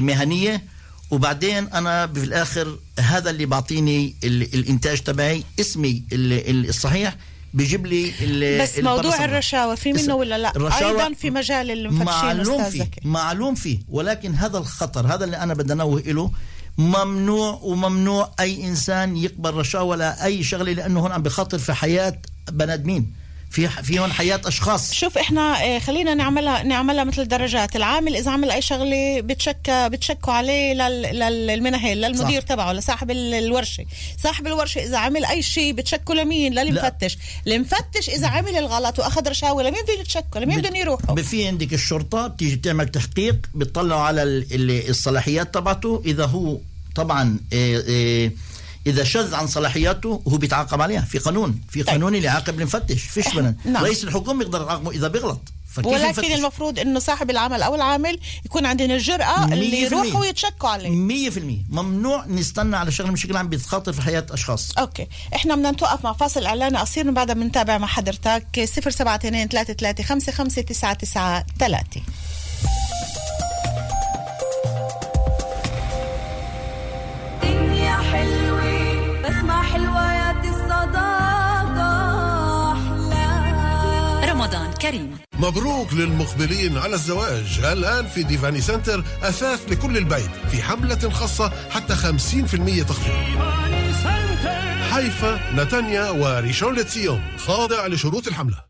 [0.00, 0.62] مهنية.
[1.10, 7.16] وبعدين أنا في الآخر هذا اللي بعطيني ال- الإنتاج تبعي اسمي ال- ال- الصحيح
[7.54, 8.78] بيجيب لي ال- بس.
[8.78, 10.52] موضوع الرشاوة في منه ولا لا؟
[11.00, 15.72] أيضا في مجال المفتشين معلوم فيه معلوم فيه ولكن هذا الخطر هذا اللي أنا بدي
[15.72, 16.30] أنوه له
[16.78, 22.18] ممنوع وممنوع أي إنسان يقبل رشاوى ولا اي شغلة لأنه هون عم بخاطر في حياة
[22.52, 23.12] بني آدمين.
[23.50, 24.92] في في هون حياة أشخاص.
[24.92, 28.16] شوف إحنا آه، خلينا نعملها نعملها مثل درجات العامل.
[28.16, 32.46] إذا عمل أي شغلة بتشكى بتشكوا عليه لل- لل- للمنهل للمدير صح.
[32.46, 33.84] تبعه لصاحب ال- الورشة.
[34.22, 37.18] صاحب الورشة إذا عمل أي شيء بتشكوا لمين؟ للمفتش.
[37.46, 42.26] المفتش إذا عمل الغلط وأخذ رشاوى لمين بده يتشكوا لمين بدهم يروحوا في عندك الشرطة
[42.26, 46.02] بتيجي تعمل تحقيق بتطلعوا على ال- ال- الصلاحيات تبعته.
[46.06, 46.58] إذا هو
[46.94, 48.32] طبعا إيه إيه
[48.86, 53.34] إذا شذ عن صلاحياته هو بيتعاقب عليها في قانون في قانون اللي يعاقب المفتش فيش
[53.34, 53.84] بنا نعم.
[53.84, 55.40] رئيس الحكومة يقدر يعاقبه إذا بيغلط.
[55.84, 59.82] ولكن؟ المفروض إنه صاحب العمل أو العامل يكون عندهم الجرأة اللي.
[59.82, 60.90] يروحوا يتشكوا عليه.
[60.90, 61.60] مية في المية.
[61.70, 64.78] ممنوع نستنى على شغله بشكل عام بتخاطر في حياة أشخاص.
[64.78, 65.06] أوكي.
[65.34, 68.46] إحنا بدنا نتوقف مع فاصل اعلاني قصير وبعدها بنتابع مع حضرتك.
[68.58, 71.44] 072 33 55
[84.86, 85.18] رمضان كريم.
[85.38, 87.60] مبروك للمقبلين على الزواج.
[87.64, 93.14] الآن في ديفاني سنتر أثاث لكل البيت في حملة خاصة حتى 50% تخفيض.
[94.90, 98.66] حيفا نتانيا وريشون لتسيون خاضع لشروط الحملة.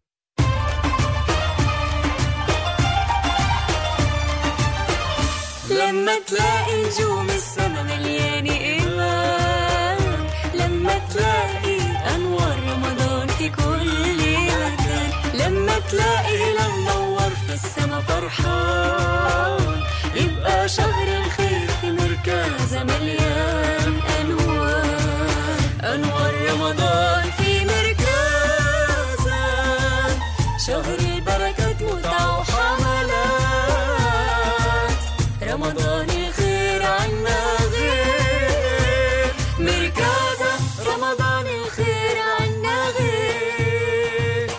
[5.71, 8.76] لما تلاقي نجوم السما مليانة
[18.27, 19.83] فرحان.
[20.15, 25.59] يبقى شهر الخير في مركزة مليان أنوار.
[25.95, 29.43] أنوار رمضان في مركزة
[30.67, 33.27] شهر البركات متعة وحملات.
[35.43, 37.41] رمضان الخير عنا
[37.75, 39.35] غير.
[39.59, 40.53] مركزة
[40.87, 44.51] رمضان الخير عنا غير.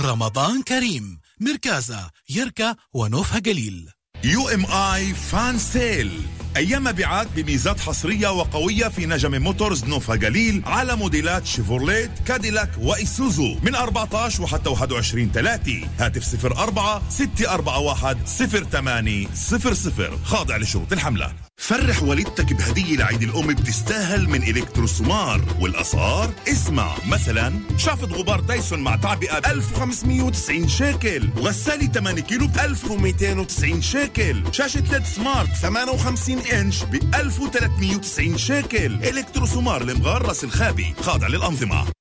[0.00, 1.18] رمضان كريم.
[1.40, 3.90] مركزة يركا ونوفها قليل.
[4.24, 6.20] UMI fun sale.
[6.56, 13.54] أيام مبيعات بميزات حصرية وقوية في نجم موتورز نوفا جليل على موديلات شيفورليت كاديلاك وإيسوزو.
[13.62, 18.24] من 14 وحتى 21 3 هاتف 04 641
[18.72, 21.47] 08 00 خاضع لشروط الحملة.
[21.68, 26.30] فرح والدتك بهدية لعيد الأم بتستاهل من إلكتروسومار والأسعار.
[26.48, 33.82] اسمع مثلا شافة غبار دايسون مع تعبئة ب 1590 شيكل وغسالة 8 كيلو ب 1290
[33.82, 38.94] شيكل شاشة LED smart 58 إنش ب 1390 شيكل.
[38.94, 41.97] إلكتروسومار المغار راس الخابي خاضع للأنظمة.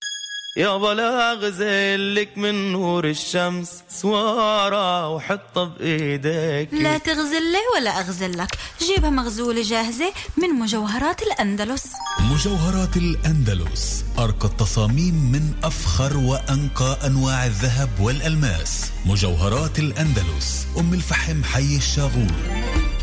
[0.58, 8.58] يابا لا اغزلك من نور الشمس سوارة وحطها بايدك لا تغزل لي ولا أغزل لك.
[8.82, 11.84] جيبها مغزولة جاهزة من مجوهرات الأندلس.
[12.20, 18.92] مجوهرات الأندلس أرقى التصاميم من أفخر وأنقى أنواع الذهب والألماس.
[19.06, 22.36] مجوهرات الأندلس أم الفحم حي الشاغور.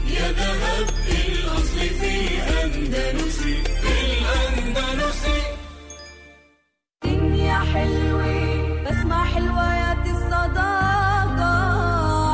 [0.09, 0.89] يا ذهب
[1.29, 3.94] الأصل في الأندلس.
[7.75, 8.85] حلوة.
[8.85, 11.55] بسمع حلويات الصداقة.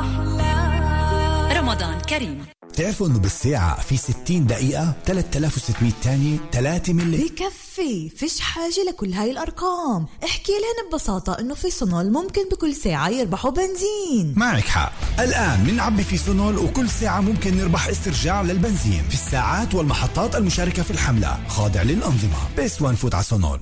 [0.01, 1.59] أحلى.
[1.59, 2.45] رمضان كريم.
[2.73, 7.25] بتعرفوا إنه بالساعة في 60 دقيقة 3600 تانية 3 ملي.
[7.25, 8.09] بكفي.
[8.17, 10.07] فيش حاجة لكل هاي الأرقام.
[10.25, 14.35] احكي لهن ببساطة إنه في صنول ممكن بكل ساعة يربحوا بنزين.
[14.37, 14.93] معك حق.
[15.21, 20.91] الآن منعبي في سونول وكل ساعة ممكن نربح استرجاع للبنزين في الساعات والمحطات المشاركة في
[20.91, 21.39] الحملة.
[21.49, 22.39] خاضع للأنظمة.
[22.59, 23.61] بس وان فوت على سونول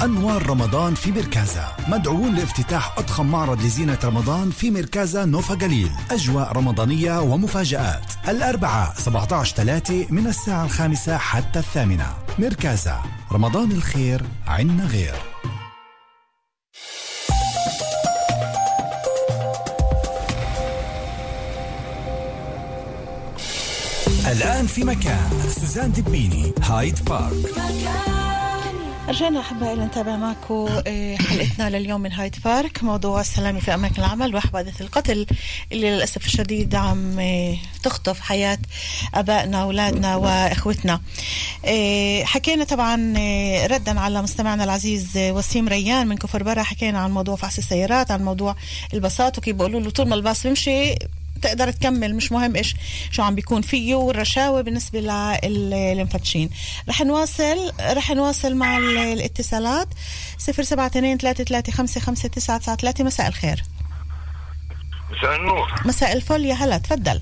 [0.00, 1.64] أنوار رمضان في مركزة.
[1.88, 5.90] مدعوون لافتتاح أضخم معرض لزينة رمضان في مركزة نوفا جليل.
[6.10, 8.12] أجواء رمضانية ومفاجآت.
[8.28, 12.06] الأربعاء 17 3 من الساعة الخامسة حتى الثامنة.
[12.38, 13.02] مركزة.
[13.32, 15.14] رمضان الخير عنا غير.
[24.26, 25.30] الآن في مكان.
[25.60, 28.31] سوزان دبيني هايد بارك.
[29.08, 34.36] رجعنا أحبائي لنتابع معكم آه، حلقتنا لليوم من هايد بارك موضوع السلامة في أماكن العمل
[34.36, 35.26] وحوادث القتل
[35.72, 38.58] اللي للأسف الشديد عم آه، تخطف حياة
[39.14, 41.00] آبائنا أولادنا وإخوتنا.
[41.64, 42.94] آه، حكينا طبعا
[43.66, 48.24] ردا على مستمعنا العزيز وسيم ريان من كفر برا حكينا عن موضوع فحص السيارات عن
[48.24, 48.56] موضوع
[48.94, 50.94] الباصات وكيف بيقولوا له طول ما الباص بيمشي
[51.42, 52.74] تقدر تكمل مش مهم إيش
[53.10, 53.62] شو عم بيكون.
[53.62, 55.00] فيه والرشاوى بالنسبة
[55.44, 56.50] للمفتشين.
[56.88, 59.88] رح نواصل رح نواصل مع ال- الاتصالات.
[60.38, 63.62] 072 335 مساء الخير.
[65.10, 65.72] مساء النور.
[65.84, 66.44] مساء الفل.
[66.44, 67.20] يا هلا تفضل.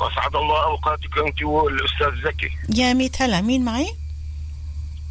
[0.00, 2.80] أسعد الله أوقاتك أنت والأستاذ زكي.
[2.80, 3.40] يا ميت هلا.
[3.40, 3.94] مين معي؟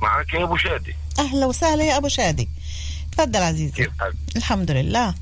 [0.01, 0.95] معك يا أبو شادي.
[1.19, 2.49] أهلا وسهلا يا أبو شادي.
[3.11, 3.73] تفضل عزيزي.
[3.73, 5.13] كيف حالك؟ الحمد لله.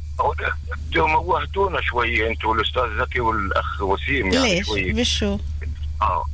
[0.95, 4.93] موهتونا شوي انت والأستاذ زكي والأخ وسيم يعني ليش؟ شوي.
[4.93, 5.37] بشو
[6.01, 6.25] آه.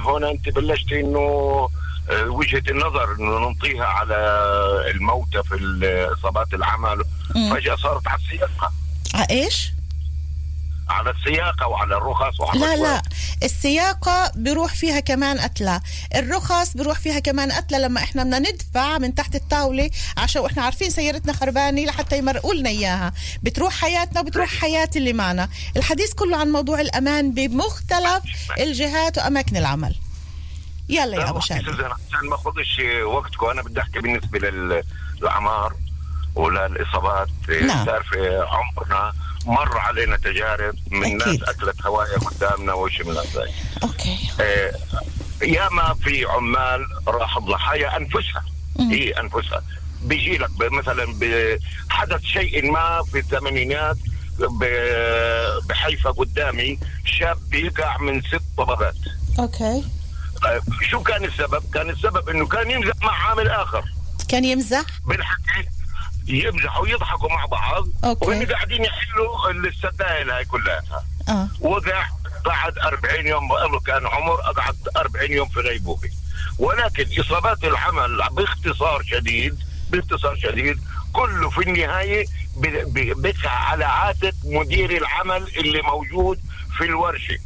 [0.00, 1.68] هون أنت بلشتي إنه
[2.10, 4.16] آه، وجهة النظر إنه ننطيها على
[4.94, 5.56] الموتى في
[6.18, 7.04] إصابات العمل.
[7.34, 8.72] فجأة صارت على السياقه
[9.30, 9.73] إيش؟
[10.88, 12.92] على السياقه وعلى الرخص وعلى لا الأسواق.
[12.94, 13.02] لا
[13.42, 15.80] السياقة بيروح فيها كمان قتلة
[16.14, 20.90] الرخص بيروح فيها كمان قتلة لما إحنا بدنا ندفع من تحت الطاولة عشان وإحنا عارفين
[20.90, 23.12] سيارتنا خربانة لحتى يمرقوا لنا إياها.
[23.42, 25.48] بتروح حياتنا وبتروح حياة اللي معنا.
[25.76, 28.22] الحديث كله عن موضوع الأمان بمختلف
[28.60, 29.94] الجهات وأماكن العمل.
[30.88, 31.60] يلا يا أبو شادي.
[31.70, 34.82] عشان ما أخذش وقتكم أنا بدي أحكي بالنسبة لل-
[35.20, 35.74] للأعمار
[36.34, 37.28] وللإصابات.
[37.62, 37.84] نعم.
[37.86, 38.06] تعرف
[38.48, 39.12] عمرنا
[39.46, 41.40] مر علينا تجارب من أكيد.
[41.40, 42.72] ناس أكلت هوايه قدامنا
[43.04, 43.46] من هذا؟
[43.82, 44.18] okay.
[44.40, 44.72] آه،
[45.42, 48.44] ياما في عمال راح ضحايا أنفسها.
[48.80, 49.62] هي أنفسها.
[50.02, 53.96] بيجي لك مثلا بحدث شيء ما في الثمانينات
[55.68, 58.94] بحيفا قدامي شاب بيقع من ست طبقات.
[59.38, 59.84] okay.
[60.46, 63.84] آه، شو كان السبب؟ كان السبب إنه كان يمزح مع عامل آخر.
[64.28, 65.68] كان يمزح؟ بالحكي
[66.26, 67.88] يمزحوا ويضحكوا مع بعض.
[68.04, 68.26] okay.
[68.26, 70.82] وهم قاعدين يحلوا السقايل هاي كلها.
[71.28, 71.48] آه.
[71.60, 72.06] وقع
[72.44, 76.10] قعد 40 يوم بقى كان عمر قعد 40 يوم في غيبوبة.
[76.58, 79.58] ولكن إصابات العمل باختصار شديد
[79.90, 80.78] باختصار شديد
[81.12, 82.26] كله في النهاية
[83.16, 86.40] بقع على عاتق مدير العمل اللي موجود
[86.78, 87.38] في الورشة.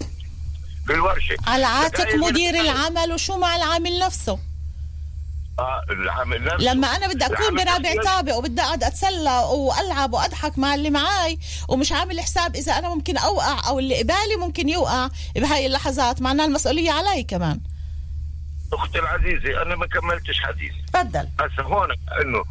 [0.86, 1.36] في الورشة.
[1.46, 4.38] على عاتق مدير العمل وشو مع العامل نفسه؟
[6.58, 11.92] لما أنا بدي أكون برابع طابق وبدي أقعد أتسلى وألعب وأضحك مع اللي معاي ومش
[11.92, 16.92] عامل حساب إذا أنا ممكن أوقع أو اللي قبالي ممكن يوقع بهاي اللحظات معناها المسؤولية
[16.92, 17.60] علي كمان.
[18.72, 21.28] أختي العزيزة أنا ما كملتش حديثي تفضل.
[21.40, 21.88] هسه هون
[22.22, 22.44] إنه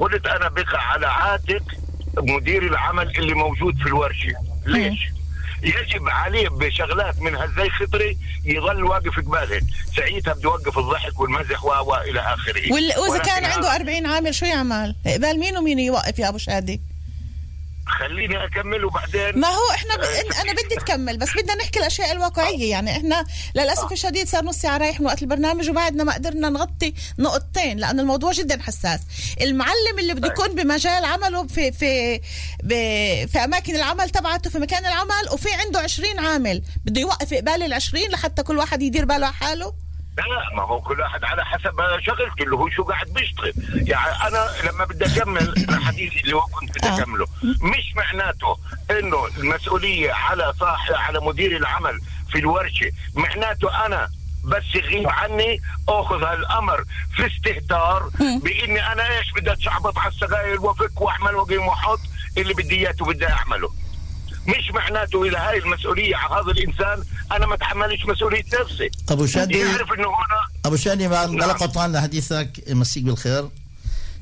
[0.00, 1.62] قلت أنا بقى على عاتق
[2.16, 4.32] مدير العمل اللي موجود في الورشة.
[4.66, 5.00] ليش؟
[5.62, 9.60] يجب عليه بشغلات من هالزي خطري يظل واقف قبالهن
[9.96, 12.72] ساعتها بده يوقف الضحك والمزح و و إلى آخره.
[12.72, 16.80] وإذا كان عنده 40 عامل شو يعمل؟ قبال مين ومين يوقف يا أبو شادي؟
[17.86, 20.00] خليني أكمل وبعدين ما هو إحنا ب...
[20.00, 22.70] إن- أنا بدي تكمل بس بدنا نحكي الأشياء الواقعية.
[22.70, 26.94] يعني إحنا للأسف الشديد صار نص ساعة رايح من وقت البرنامج وبعدنا ما قدرنا نغطي
[27.18, 29.00] نقطتين لأن الموضوع جدا حساس.
[29.40, 32.20] المعلم اللي بده يكون بمجال عمله في في
[32.64, 32.68] ب...
[33.28, 36.62] في أماكن العمل تبعته في مكان العمل وفي عنده 20 عامل.
[36.84, 39.74] بده يوقف قبال ال 20 لحتى كل واحد يدير باله على حاله؟
[40.16, 43.52] لا ما هو كل واحد على حسب شغلته اللي هو شو قاعد بيشتغل.
[43.88, 46.98] يعني أنا لما بدي أكمل الحديث اللي هو كنت بدي آه.
[46.98, 47.26] أكمله
[47.62, 48.58] مش معناته
[48.90, 54.08] إنه المسؤولية على صاحب على مدير العمل في الورشة معناته أنا
[54.44, 56.84] بس يغيب عني أخذ هالأمر
[57.16, 62.00] في استهتار بإني أنا إيش بدي أتشعبط على السجاير وأفك واعمل وأقيم وأحط
[62.38, 63.70] اللي بدي اياه وبدي أعمله.
[64.46, 67.04] مش معناته اذا هاي المسؤولية على هذا الإنسان
[67.36, 71.38] أنا ما اتحملش مسؤولية نفسي أبو شادي يعرف إنه هنا أبو شادي بعد نعم.
[71.38, 73.48] لا قطعان لحديثك مسيك بالخير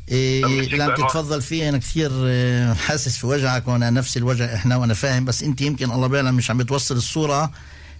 [0.08, 0.94] إيه اللي عم.
[0.94, 5.42] تتفضل فيه أنا كثير آه، حاسس في وجعك وأنا نفس الوجع إحنا وأنا فاهم بس
[5.42, 7.50] أنت يمكن الله بيعلم مش عم بتوصل الصورة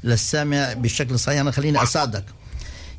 [0.04, 2.24] للسامع بالشكل الصحيح أنا خليني أساعدك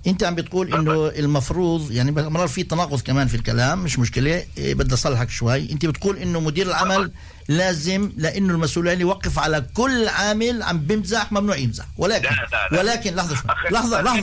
[0.08, 4.76] انت عم بتقول إنه المفروض يعني مرات في تناقض كمان في الكلام مش مشكلة إيه
[4.76, 5.72] بدي أصلحك شوي.
[5.72, 7.12] انت بتقول إنه مدير العمل
[7.48, 11.86] لازم لأنه المسؤولية يوقف على كل عامل عم بمزح ممنوع يمزح.
[11.98, 12.80] ولكن لا، لا، لا.
[12.80, 13.52] ولكن لحظة شوي.
[13.52, 14.22] أخي، لحظة أستاذ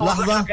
[0.00, 0.52] لحظة زكي،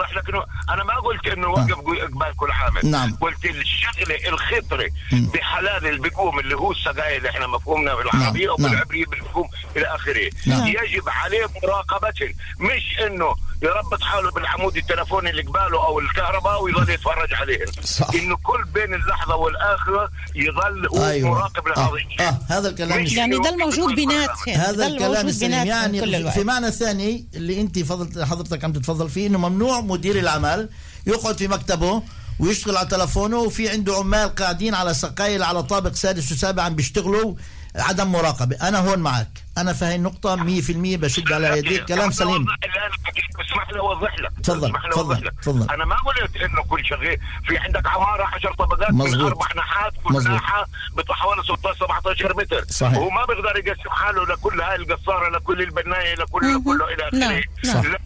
[0.00, 0.14] لحظة.
[0.14, 3.16] لك إنه أنا ما قلت إنه وقف إقبال كل عامل نعم.
[3.20, 8.54] قلت الشغلة الخطرة بحلال البقوم اللي هو السجاير اللي إحنا مفهومنا بالعربية نعم.
[8.54, 10.66] وبالعبرية بالمفهوم إلى آخره نعم.
[10.68, 17.34] يجب عليه مراقبة مش إنه يربط حاله بالعمود التلفوني اللي قباله أو الكهرباء ويظل يتفرج
[17.34, 18.08] عليهم صح.
[18.14, 21.30] إنه كل بين اللحظة والآخرة يظل هو أيوة.
[21.30, 21.72] مراقب آه.
[22.18, 22.38] لهذا آه.
[22.48, 26.34] هذا الكلام يعني ده الموجود بيناتهم هذا ده الكلام السليم بيناتهم يعني كل في- الوقت
[26.34, 30.68] في معنى ثاني اللي أنت فضلت حضرتك عم تتفضل فيه إنه ممنوع مدير العمل
[31.06, 32.02] يقعد في مكتبه
[32.40, 37.34] ويشتغل على تلفونه وفي عنده عمال قاعدين على سقايل على طابق سادس وسابع عم بيشتغلوا
[37.76, 40.40] عدم مراقبة أنا هون معك أنا في هاي النقطة 100%
[40.96, 42.46] بشد على يديك كلام سليم
[43.40, 45.74] اسمح لي أوضح لك تفضل، اسمح لي تفضل، اوضح لك تفضل.
[45.74, 49.26] أنا ما قلت إنه كل شغال في عندك عماره 10 طبقات من مظبوط.
[49.26, 50.32] أربع ناحات كل مظبوط.
[50.32, 52.98] ناحه بتطلع حوالي 16 17 متر صحيح.
[52.98, 57.80] وهو ما بيقدر يقسم حاله لكل هاي القصارة لكل البناية لكل كله إلى نعم، آخره
[57.82, 57.92] نعم.
[57.92, 57.98] لا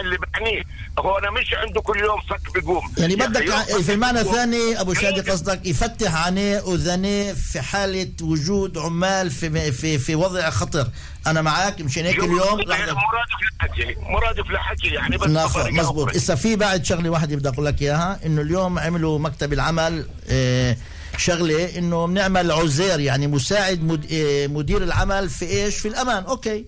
[0.00, 0.62] اللي بعنيه
[0.98, 4.94] هو أنا مش عنده كل يوم فك بقوم يعني بدك ع- في المعنى الثاني أبو
[4.94, 10.88] شادي قصدك يفتح عينيه واذنيه في حالة وجود عمال في في في وضع خطر.
[11.26, 12.84] أنا معك مشان هيك اليوم لحظة.
[12.94, 16.16] مرادف لحكي مرادف لحكي يعني بس نعم مزبوط أخرى.
[16.16, 20.76] إسا في بعد شغلة واحدة بدي أقول لك إياها إنه اليوم عملوا مكتب العمل آه،
[21.16, 26.24] شغلة إنه بنعمل עוזר يعني مساعد مد- آه، مدير العمل في إيش؟ في الأمان.
[26.24, 26.64] okay.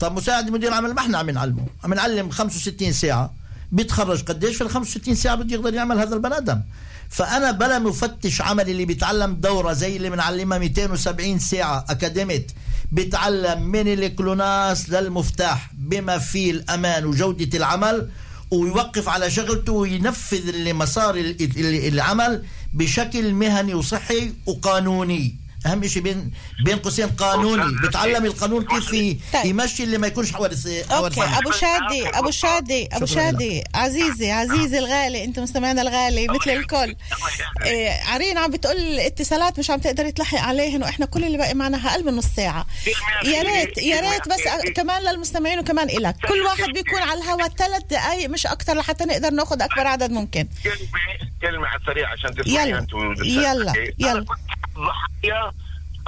[0.00, 1.66] طب مساعد مدير العمل ما إحنا عم نعلمه.
[1.84, 3.41] عم نعلم 65 ساعة.
[3.72, 6.60] بيتخرج قديش في ال 65 ساعة بده يقدر يعمل هذا البني آدم.
[7.08, 12.52] فأنا بلا مفتش عمل اللي بيتعلم دورة زي اللي بنعلمها 270 ساعة אקדמית
[12.92, 18.08] بيتعلم من الكلوناس للمفتاح بما فيه الأمان وجودة العمل
[18.50, 25.36] ويوقف على شغلته وينفذ اللي مسار ال- ال- العمل بشكل مهني وصحي وقانوني.
[25.66, 26.30] أهم شيء بين
[26.64, 29.20] بين قوسين قانوني بتعلم القانون كيف طيب.
[29.44, 31.22] يمشي اللي ما يكونش حوادث أوكي.
[31.22, 33.64] أبو شادي أبو شادي أبو شادي.
[33.74, 36.96] عزيزي عزيزي الغالي أنت مستمعنا الغالي مثل الكل.
[37.64, 41.76] إيه عرين عم بتقول الاتصالات مش عم تقدر تلحق عليهن وإحنا كل اللي باقي معنا
[41.88, 42.66] أقل من نص ساعة.
[43.24, 46.16] يا ريت يا ريت بس كمان للمستمعين وكمان إلك.
[46.28, 50.48] كل واحد بيكون على الهواء ثلاث دقائق مش أكثر لحتى نقدر ناخذ أكبر عدد ممكن.
[50.64, 50.76] كلمة
[51.42, 52.78] كلمة على السريع عشان تسمعي يلا.
[52.78, 53.72] أنتم يلا.
[53.98, 54.12] يلا.
[54.12, 54.38] أنا كنت
[54.86, 55.52] ضحية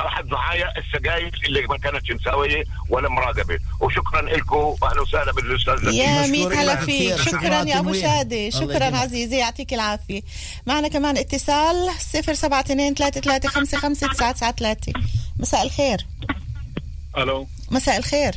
[0.01, 3.59] أحد ضحايا السجاير اللي ما كانتش مساوية ولا مراقبة.
[3.81, 5.97] وشكرا لكم واهلا وسهلا بالأستاذ زكي.
[5.97, 7.17] يا ميت هلا فيك.
[7.17, 7.93] شكرا يا أبو.
[7.93, 8.51] شادي.
[8.51, 8.97] شكرا.
[8.97, 10.21] عزيزي يعطيك العافية.
[10.67, 12.95] معنا كمان اتصال 072
[15.39, 16.07] مساء الخير.
[17.19, 17.49] ألو.
[17.71, 18.35] مساء الخير.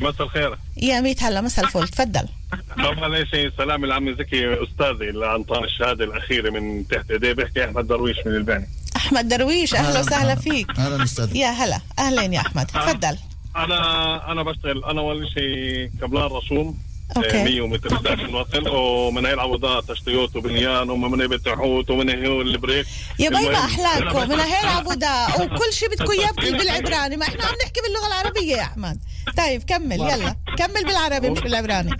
[0.00, 0.58] مساء الخير.
[0.76, 1.88] يا ميت هلا مساء الفل.
[1.88, 2.28] تفضل.
[2.76, 7.32] طبعا شيء سلام العمي زكي أستاذي اللي انطاني الشهاده الأخيرة من تحت إيديه.
[7.32, 8.68] بيحكي أحمد درويش من الباني.
[9.06, 10.66] أحمد درويش أهلا وسهلا فيك.
[10.78, 11.36] أهلا أستاذ.
[11.36, 11.80] يا هلا.
[11.98, 12.66] أهلين يا أحمد.
[12.66, 13.16] تفضل.
[13.56, 16.78] أنا أنا بشتغل أنا أول شيء كبلان رسوم
[17.16, 17.40] أوكي.
[17.40, 22.86] آه، 100 متر ساكن وصل ومنهي عوضات تشتيوت وبنيان ومنهي بتحوت ومنهي البريك.
[23.18, 27.16] يا باي ما احلاكم מנהל עבודה وكل شيء بدكم إياه بال- بالعبراني.
[27.16, 28.98] ما إحنا عم نحكي باللغة العربية يا أحمد.
[29.36, 30.36] طيب كمل يلا.
[30.58, 31.90] كمل بالعربي مش بالعبراني.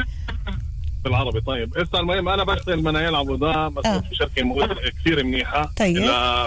[1.08, 1.40] بالعربي.
[1.40, 4.68] طيب اسا المهم؟ أنا بشتغل מנהל עבודה مسؤول في شركة
[5.00, 5.96] كثير منيحة طيب.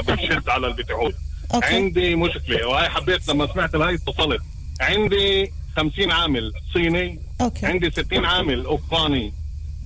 [0.07, 1.13] بتشد على ال בטיחות
[1.53, 1.65] okay.
[1.75, 4.41] عندي مشكلة وهي حبيت لما سمعت الهي اتصلت.
[4.81, 7.65] عندي 50 عامل صيني okay.
[7.65, 9.33] عندي 60 عامل اوكراني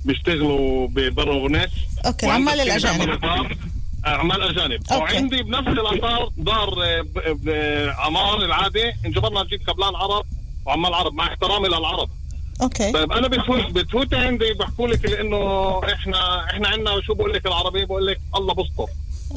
[0.06, 1.70] بيشتغلوا ببرغناس
[2.06, 3.20] أوكي 60 الأجانب.
[4.08, 4.80] أعمال أجانب.
[4.92, 5.14] أوكي.
[5.14, 8.92] وعندي بنفس الإطار دار آه، ب- ب- عمار العادي.
[9.06, 10.26] انجبرنا نجيب كبلان عرب
[10.66, 12.10] وعمال عرب مع احترامي للعرب.
[12.62, 12.91] أوكي.
[12.91, 17.86] طيب أنا بتفوت بتفوت عندي بحكوا لك لإنه إحنا إحنا عندنا شو بقول لك؟ العربية
[17.86, 18.88] بقول لك الله بسطر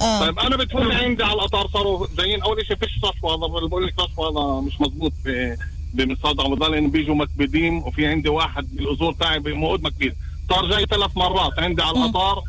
[0.01, 0.21] آه.
[0.21, 2.43] طيب أنا بتفوت عندي على الأطار صاروا زين.
[2.43, 5.57] أول شيء فيش رشوه هذا بقول لك رشوه هذا مش مزبوط في
[5.95, 10.15] بمصاد رمضان لأنه بيجوا مكبدين وفي عندي واحد بالأزور تاعي بموعود مكبيد
[10.51, 12.43] صار جاي ثلاث مرات عندي على الأطار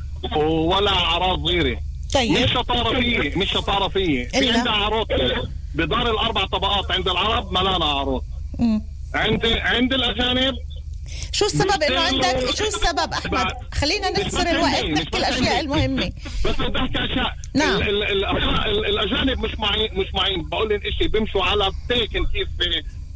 [0.47, 1.79] ولا أعراض صغيره
[2.13, 2.31] طيب.
[2.31, 4.25] مش شطارة فيي مش شطارة فيي.
[4.25, 5.07] في؟ عندي اعراض
[5.75, 8.23] بدار الأربع طبقات عند العرب ملانه اعراض
[9.15, 9.21] مم.
[9.21, 10.55] عندي عند الاجانب
[11.31, 16.11] شو السبب؟ إنه عندك شو السبب أحمد؟ خلينا نختصر الوقت نحكي الاشياء المهمه
[16.45, 17.81] بس بدي أحكي اشياء نعم.
[17.81, 22.25] ال ال ال ال الأجانب مش معين مش معين بقول لهم شيء بيمشوا على تيكن
[22.25, 22.47] كيف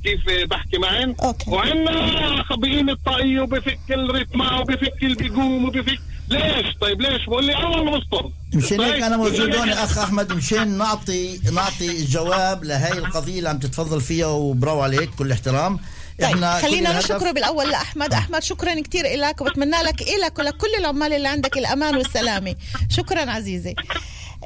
[0.03, 0.77] كيف بحكي
[1.23, 1.51] أوكي.
[1.51, 5.99] وعندنا خبيين الطاقية وبفك الرتمة وبفك اللي بيقوم وبفك
[6.31, 10.67] ليش؟ طيب ليش؟ بقول لي الله مستر مشان هيك أنا موجود هون أخ أحمد مشان
[10.77, 15.79] نعطي نعطي الجواب لهي القضية اللي عم تتفضل فيها وبرافو عليك كل احترام.
[16.21, 18.43] طيب خلينا نشكره بالأول لاحمد أحمد.
[18.43, 22.55] شكرا كثير لك وبتمنى لك لك ولكل العمال اللي عندك الأمان والسلامة.
[22.89, 23.75] شكرا عزيزي.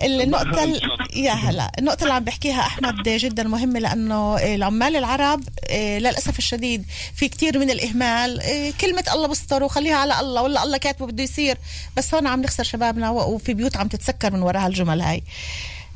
[0.04, 0.82] النقطة ال...
[1.14, 6.86] يا هلا النقطة اللي عم بحكيها أحمد جدا مهمة لأنه العمال العرب آه، للأسف الشديد
[7.16, 11.24] في كتير من الإهمال آه، كلمة الله بستر وخليها على الله ولا الله كاتبه بده
[11.24, 11.58] يصير.
[11.98, 15.24] بس هون عم نخسر شبابنا وفي بيوت عم تتسكر من وراء هالجمل هاي.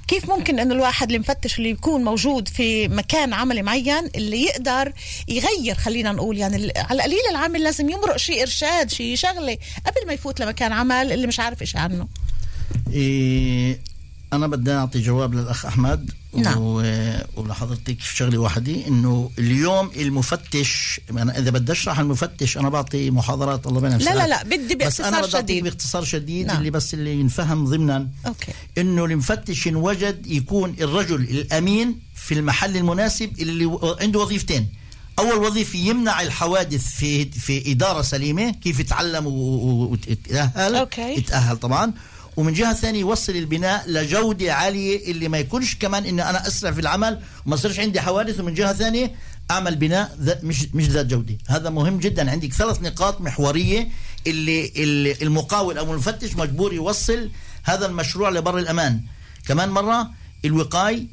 [0.07, 4.93] كيف ممكن إنه الواحد المفتش اللي يكون موجود في مكان عمل معين اللي يقدر
[5.27, 10.13] يغير خلينا نقول يعني على القليل العامل لازم يمرق شيء إرشاد شيء شغلة قبل ما
[10.13, 12.07] يفوت لمكان عمل اللي مش عارف إيش عنه.
[12.93, 13.79] إيه
[14.33, 16.57] أنا بدي أعطي جواب للأخ أحمد نعم.
[16.59, 16.83] و...
[17.35, 23.67] ولحضرتك في شغله واحدة إنه اليوم المفتش أنا إذا بدي اشرح المفتش أنا بعطي محاضرات
[23.67, 25.63] الله بينها لا لا لا بدي بس باختصار بدي أعطيك شديد.
[25.63, 26.57] باختصار شديد نعم.
[26.57, 28.07] اللي بس اللي ينفهم ضمنا.
[28.27, 28.51] okay.
[28.77, 34.67] إنه المفتش وجد يكون الرجل الأمين في المحل المناسب اللي عنده وظيفتين.
[35.19, 40.75] أول وظيفة يمنع الحوادث في في إدارة سليمة كيف يتعلم و- و- ويتأهل.
[40.75, 41.17] okay.
[41.17, 41.93] يتأهل طبعا.
[42.37, 46.81] ومن جهة ثانية يوصل البناء لجودة عالية اللي ما يكونش كمان ان أنا أسرع في
[46.81, 48.39] العمل وما يصيرش عندي حوادث.
[48.39, 49.15] ومن جهة ثانية
[49.51, 51.37] أعمل بناء مش مش ذات جودة.
[51.47, 52.31] هذا مهم جدا.
[52.31, 53.87] عندك ثلاث نقاط محورية
[54.27, 57.29] اللي, اللي المقاول أو المفتش مجبور يوصل
[57.63, 59.01] هذا المشروع لبر الأمان.
[59.47, 60.09] كمان مرة
[60.45, 61.05] الوقايه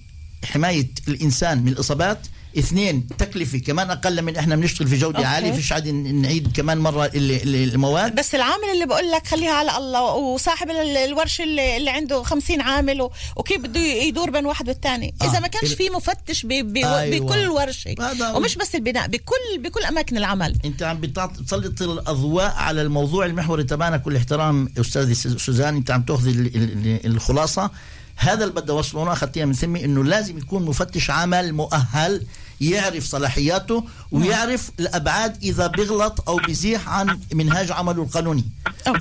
[0.44, 2.18] حماية الإنسان من الإصابات
[2.58, 5.28] اثنين تكلفة كمان أقل من إحنا بنشتغل في جودة أوكي.
[5.28, 9.52] عاليه فيش عاد نعيد كمان مرة ال- ال- المواد بس العامل اللي بقول لك خليها
[9.52, 14.46] على الله وصاحب ال- الورشة اللي, اللي عنده خمسين عامل و- وكيف بده يدور بين
[14.46, 15.24] واحد والثاني آه.
[15.30, 17.26] إذا ما كانش في مفتش ب ب أيوة.
[17.26, 17.94] بكل ورشة
[18.34, 23.96] ومش بس البناء بكل بكل أماكن العمل أنت عم بتسلط الأضواء على الموضوع المحوري تبعنا
[23.96, 27.70] كل احترام أستاذي س- سوزان أنت عم تأخذ ال- ال- الخلاصة
[28.16, 32.22] هذا اللي بدي أوصله أنا اخذتها من ثمي إنه لازم يكون مفتش عمل مؤهل
[32.60, 38.44] يعرف صلاحياته ويعرف الأبعاد إذا بيغلط أو بيزيح عن منهاج عمله القانوني.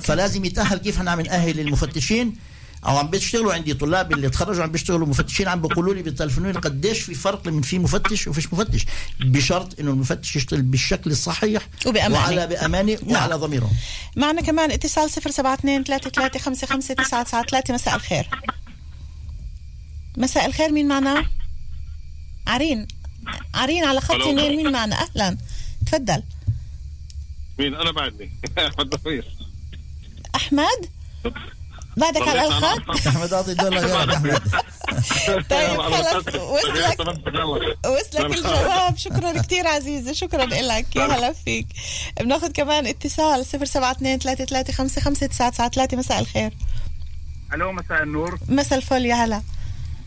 [0.02, 2.36] فلازم يتأهل كيف عم ناهل المفتشين
[2.86, 6.58] أو عم بيشتغلوا عندي طلاب اللي تخرجوا عم بيشتغلوا مفتشين عم بيقولوا لي بيتلفونوا لي
[6.58, 8.86] قديش في فرق من في مفتش وفيش مفتش.
[9.20, 12.14] بشرط إنه المفتش يشتغل بالشكل الصحيح وبأمانة.
[12.14, 13.70] وعلى بأمانة وعلى ضميره.
[14.16, 17.74] معنا كمان اتصال صفر سبعة اثنين ثلاثة ثلاثة خمسة خمسة تسعة تسعة ثلاثة.
[17.74, 18.28] مساء الخير.
[20.16, 21.26] مساء الخير مين معنا؟
[22.46, 22.86] عرين.
[23.54, 24.14] عرين على خط.
[24.14, 25.36] اثنين مين معنا؟ أهلا.
[25.86, 26.22] تفضل.
[27.58, 28.30] مين؟ أنا بعدني.
[28.58, 29.24] أحمد دفير
[30.34, 30.88] أحمد؟
[31.96, 34.40] بعدك على الخط أحمد أعطي دور لغيرك أحمد.
[35.50, 37.00] طيب خلص وصلك.
[37.86, 38.96] وصلك الجواب.
[38.96, 40.96] شكرا كثير عزيزة شكرا لك.
[40.96, 41.66] يا هلا فيك.
[42.20, 46.52] بناخذ كمان اتصال صفر سبعة اثنين ثلاثة ثلاثة خمسة خمسة تسعة تسعة ثلاثة مساء الخير.
[47.54, 48.38] ألو مساء النور.
[48.48, 49.42] مساء الفل يا هلا.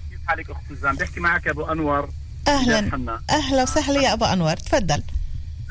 [0.10, 2.10] كيف حالك أخت سوزان؟ بحكي معك أبو أنور.
[2.50, 3.20] أهلا.
[3.30, 4.56] أهلا وسهلا يا أبو أنور.
[4.58, 5.04] تفضل.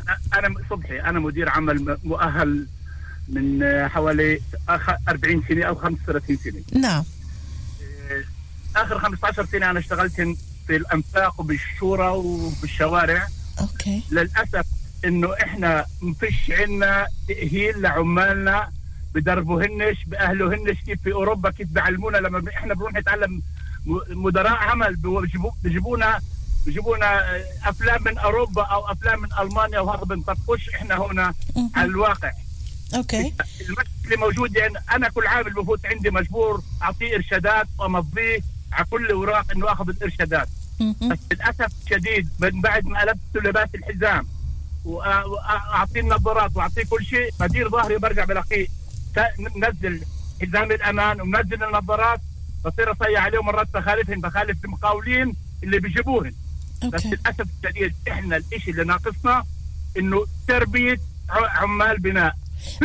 [0.00, 2.66] أنا- أنا صبحي أنا مدير عمل مؤهل
[3.28, 6.80] من حوالي أخ- 40 سنة أو 35 سنة.
[6.80, 7.04] نعم.
[8.10, 8.24] آه،
[8.82, 10.12] آخر 15 سنة أنا اشتغلت
[10.66, 13.28] في الأنفاق وبالشورى وبالشوارع.
[13.60, 14.02] أوكي.
[14.10, 14.66] للأسف
[15.04, 18.70] إنه إحنا ما فيش عندنا تأهيل لعمالنا
[19.14, 23.42] بدربوهنش باهلوهنش كيف في أوروبا كيف بيعلمونا لما إحنا بنروح نتعلم
[24.10, 26.20] مدراء عمل بيجيبو- بيجيبونا
[26.66, 31.34] بيجيبونا آه، أفلام من أوروبا أو أفلام من ألمانيا وهذا بنطبقوش إحنا هنا
[31.76, 32.32] على الواقع.
[32.94, 33.34] أوكي.
[33.60, 38.40] المشكلة موجودة يعني أنا كل عامل بفوت عندي مجبور اعطيه إرشادات وأمضيه
[38.72, 40.48] على كل الأوراق إنه أخذ الإرشادات.
[41.10, 44.26] بس للأسف الشديد من بعد ما لبسته لباس الحزام
[44.84, 48.66] واعطيه النظارات وأعطيه كل شيء بدير ظهري برجع بلاقيه.
[49.56, 50.02] منزل
[50.42, 52.20] حزام الأمان ومنزل النظارات
[52.64, 55.80] بصير أصيح عليه مرات بخالفهم بخالف المقاولين اللي
[56.84, 59.44] بس للأسف الشديد إحنا الشيء اللي ناقصنا
[59.98, 60.98] إنه تربية
[61.30, 62.34] عمال بناء.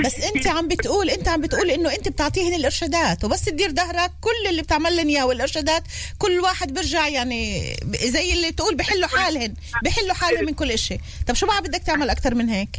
[0.05, 4.49] بس أنت عم بتقول أنت عم بتقول إنه أنت بتعطيهن الإرشادات وبس تدير ظهرك كل
[4.49, 5.83] اللي بتعمل لهم إياه والإرشادات
[6.17, 7.73] كل واحد بيرجع يعني
[8.03, 12.09] زي اللي تقول بحلوا حالهن بحلوا حالهم من كل شيء طب شو بقى بدك تعمل
[12.09, 12.69] أكثر من هيك؟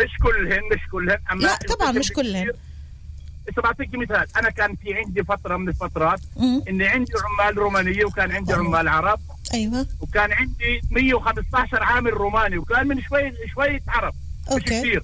[0.00, 1.18] مش كلهن مش كلهن.
[1.32, 2.52] أما لا طبعا مش كلهن.
[3.48, 6.20] بس بعطيك مثال أنا كان في عندي فترة من الفترات.
[6.68, 9.20] إني عندي عمال رومانية وكان عندي عمال عرب.
[9.54, 9.86] أيوه.
[10.00, 14.14] وكان عندي 115 عامل روماني وكان من شوية شوية عرب
[14.46, 14.80] مش أوكي.
[14.80, 15.02] كثير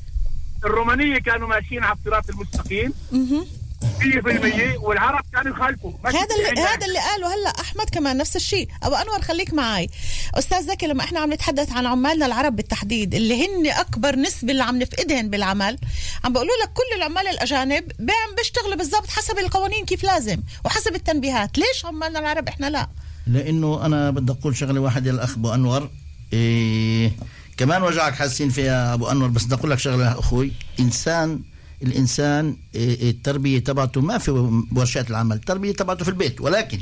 [0.64, 2.92] الرومانية كانوا ماشيين على الصراط المستقيم.
[3.12, 3.46] مهم.
[3.82, 5.92] 100% والعرب كانوا يخالفوا.
[6.06, 8.68] هذا اللي هذا اللي قاله هلا أحمد كمان نفس الشيء.
[8.82, 9.88] أبو أنور خليك معي
[10.34, 14.62] أستاذ زكي لما إحنا عم نتحدث عن عمالنا العرب بالتحديد اللي هن أكبر نسبة اللي
[14.62, 15.78] عم نفقدهن بالعمل
[16.24, 21.58] عم بقولوا لك كل العمال الأجانب عم بيشتغلوا بالضبط حسب القوانين كيف لازم وحسب التنبيهات.
[21.58, 22.88] ليش عمالنا العرب إحنا لا؟
[23.26, 25.90] لأنه أنا بدي أقول شغلة واحدة الاخ أبو أنور.
[26.32, 27.12] إيه
[27.56, 31.40] كمان وجعك حاسين فيها أبو أنور بس بدي أقول لك شغلة أخوي انسان
[31.82, 34.30] الإنسان إيه التربية تبعته ما في
[34.76, 36.40] ورشات العمل التربية تبعته في البيت.
[36.40, 36.78] ولكن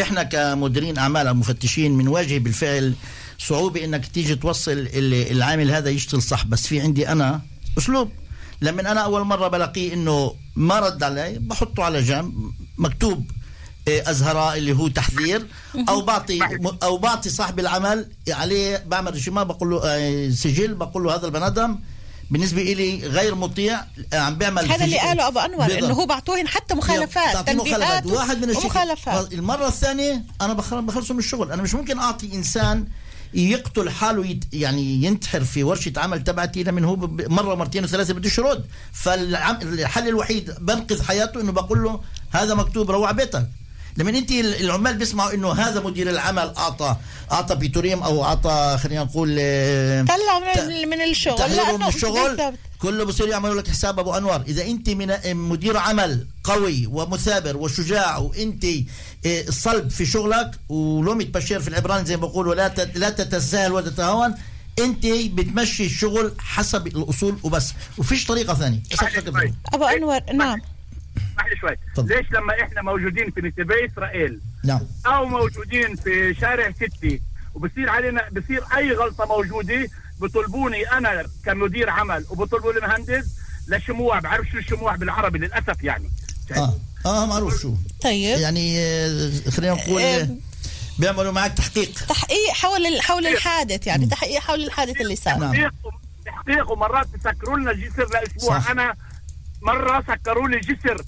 [0.00, 2.94] إحنا كمديرين أعمال أو مفتشين بنواجه بالفعل
[3.38, 6.44] صعوبة إنك تيجي توصل ال- العامل هذا يشتغل صح.
[6.46, 7.40] بس في عندي أنا
[7.78, 8.10] أسلوب.
[8.62, 12.32] لما أنا أول مرة بلاقيه إنه ما رد علي بحطه على جنب
[12.78, 13.37] مكتوب إيه،
[13.88, 15.46] ازهراء اللي هو تحذير
[15.88, 16.38] أو بعطي
[16.82, 18.08] أو بعطي صاحب العمل.
[18.28, 21.78] عليه بعمل ريشيما بقول له آه، سجل بقول له هذا البني آدم
[22.30, 23.80] بالنسبة لي غير مطيع
[24.12, 25.78] آه، عم بيعمل هذا اللي قاله أبو أنور.
[25.78, 28.06] إنه هو بعطوهن حتى مخالفات تنبيهات مخالفات.
[28.06, 29.32] واحد من الشيء ومخالفات.
[29.32, 31.52] المرة الثانية أنا بخل- بخلصه من الشغل.
[31.52, 32.86] أنا مش ممكن أعطي إنسان
[33.34, 38.38] يقتل حاله يت يعني ينتحر في ورشة عمل تبعتي لمن هو مرة مرتين وثلاثه بدوش
[38.38, 38.64] يرد.
[38.92, 43.48] فالحل الوحيد بنقذ حياته إنه بقول له هذا مكتوب روح بيتك.
[43.98, 46.96] لما انت العمال بيسمعوا انه هذا مدير العمل اعطى
[47.32, 51.36] اعطى بيتوريم أو اعطى خلينا نقول آه، طلعوا من, من الشغل.
[51.38, 52.54] تحريره من الشغل.
[52.78, 54.40] كله بصير يعملوا لك حساب أبو أنور.
[54.48, 58.64] إذا أنت من مدير عمل قوي ومثابر وشجاع وأنت
[59.24, 63.72] إيه، صلب في شغلك ولومة بشير في العبراني زي ما بقولوا لا تت- لا تتساهل
[63.72, 64.34] ولا تتهاون
[64.78, 67.72] أنت بتمشي الشغل حسب الأصول وبس.
[67.98, 68.82] وفيش طريقة ثانية.
[69.74, 70.60] أبو أنور نعم.
[71.38, 72.06] اسمح لي شوي.
[72.06, 74.80] ليش لما إحنا موجودين في نتيجه إسرائيل نعم.
[75.06, 77.20] أو موجودين في شارع ستي
[77.54, 79.88] وبصير علينا بصير أي غلطة موجودة
[80.20, 83.26] بطلبوني أنا كمدير عمل وبطلبوا لي مهندس
[83.68, 86.10] لشموع بعرف شو الشموع بالعربي للأسف يعني.
[86.56, 86.74] آه.
[87.06, 87.74] آه معروف شو.
[88.02, 88.38] طيب.
[88.38, 90.28] يعني آه، خلينا نقول آه،
[90.98, 91.90] بيعملوا معك تحقيق.
[92.08, 95.34] تحقيق حول حول الحادث يعني تحقيق حول الحادث اللي صار.
[95.40, 95.72] تحقيق
[96.26, 98.58] تحقيق ومرات بسكروا لنا جسر لأسبوع.
[98.58, 98.70] صح.
[98.70, 98.94] أنا
[99.62, 101.02] مرة سكروا لي جسر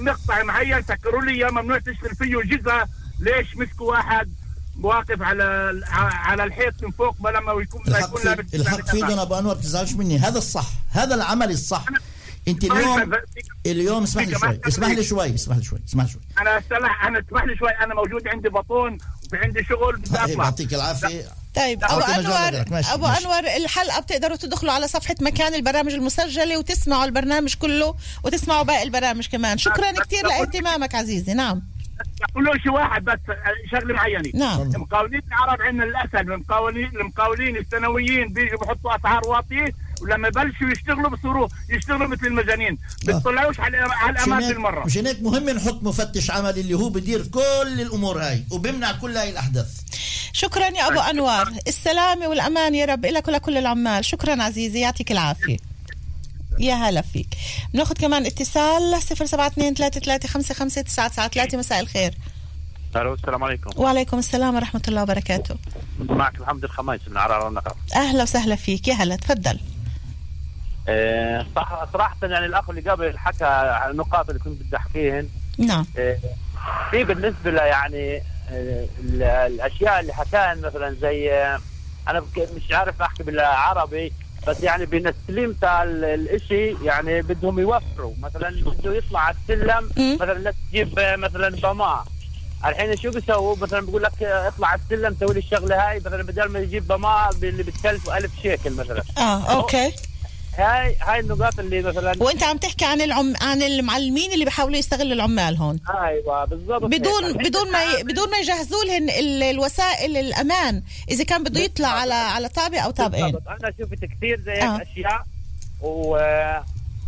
[0.00, 2.72] مقطع معين سكروا لي اياه ممنوع تشتغل فيه جزء
[3.20, 4.32] ليش مسكوا واحد
[4.80, 9.38] واقف على على الحيط من فوق؟ ما لما يكون الحق يكون الحق في أنا ابو
[9.38, 10.18] انور تزعلش مني.
[10.18, 10.66] هذا الصح.
[10.90, 11.84] هذا العمل الصح.
[12.48, 13.12] انت اليوم
[13.66, 14.60] اليوم اسمح لي شوي.
[14.68, 15.34] اسمح لي شوي.
[15.34, 15.80] اسمح لي شوي.
[15.88, 16.22] اسمح لي شوي.
[16.38, 16.62] أنا
[17.08, 17.70] أنا اسمح لي شوي.
[17.70, 20.44] أنا موجود عندي بطون وفي عندي شغل بدي إيه، أطلع.
[20.44, 21.43] يعطيك العافية.
[21.54, 22.72] طيب مجال أنور لك.
[22.72, 23.24] ماشي، أبو ماشي.
[23.24, 27.94] أنور الحلقة بتقدروا تدخلوا على صفحة مكان البرامج المسجلة وتسمعوا البرنامج كله
[28.24, 31.62] وتسمعوا باقي البرامج كمان شكرا كثير لإهتمامك عزيزي نعم
[32.30, 33.18] أقول له شيء واحد بس
[33.70, 34.62] شغلة معينة نعم.
[34.62, 41.48] المقاولين العرب عندنا للأسف المقاولين المقاولين السنويين بيجوا بحطوا أسعار واطية ولما يبلشوا يشتغلوا بصيروا
[41.70, 42.78] يشتغلوا مثل المجانين.
[43.04, 46.88] بيطلعوش على على الامان مشان هيك- بالمرة مشان هيك مهم نحط مفتش عمل اللي هو
[46.88, 49.80] بدير كل الأمور هاي وبيمنع كل هاي الأحداث.
[50.32, 54.04] شكرا يا أبو انور السلامة والأمان يا رب لك ولكل العمال.
[54.04, 55.56] شكرا عزيزي يعطيك العافية.
[56.58, 57.28] يا هلا فيك.
[57.74, 62.14] بناخذ كمان اتصال 0723355993 مساء الخير.
[62.96, 63.70] ألو السلام عليكم.
[63.76, 65.54] وعليكم السلام ورحمة الله وبركاته.
[65.98, 68.88] معك محمد الخميس من عرعر النقب أهلا وسهلا فيك.
[68.88, 69.58] يا هلا تفضل.
[70.88, 75.28] آه، صح صراحة يعني الأخ اللي قبل حكى عن النقاط اللي كنت بدي أحكيهن.
[75.58, 75.86] نعم.
[75.98, 76.16] آه،
[76.90, 78.16] في بالنسبة له يعني
[78.50, 81.32] آه، ال- الأشياء اللي حكاها مثلا زي
[82.08, 84.12] أنا بك- مش عارف أحكي بالعربي
[84.46, 85.56] بس يعني بنستلم
[86.04, 88.14] الإشي يعني بدهم يوفروا.
[88.22, 92.04] مثلا بده يطلع على السلم مثلا لا تجيب مثلا ضمان
[92.66, 95.98] الحين شو بيسووا؟ مثلا بيقول لك اطلع على السلم سوي لي الشغلة هاي.
[95.98, 99.02] مثلا بدل ما يجيب ضمان اللي بتكلفه 1000 شيكل مثلا.
[99.18, 99.92] آه okay.
[100.58, 105.12] هاي هاي النقاط اللي مثلا وأنت عم تحكي عن العم عن المعلمين اللي بيحاولوا يستغلوا
[105.12, 107.36] العمال هون أيوه بالضبط بدون هيك.
[107.36, 108.02] بدون ما ي...
[108.02, 112.90] بدون ما يجهزوا لهم ال- الوسائل الأمان إذا كان بده يطلع على على طابق أو
[112.90, 113.48] طابقين بالضبط.
[113.48, 114.82] أنا شفت كثير زي هيك آه.
[114.82, 115.24] أشياء
[115.80, 116.18] و...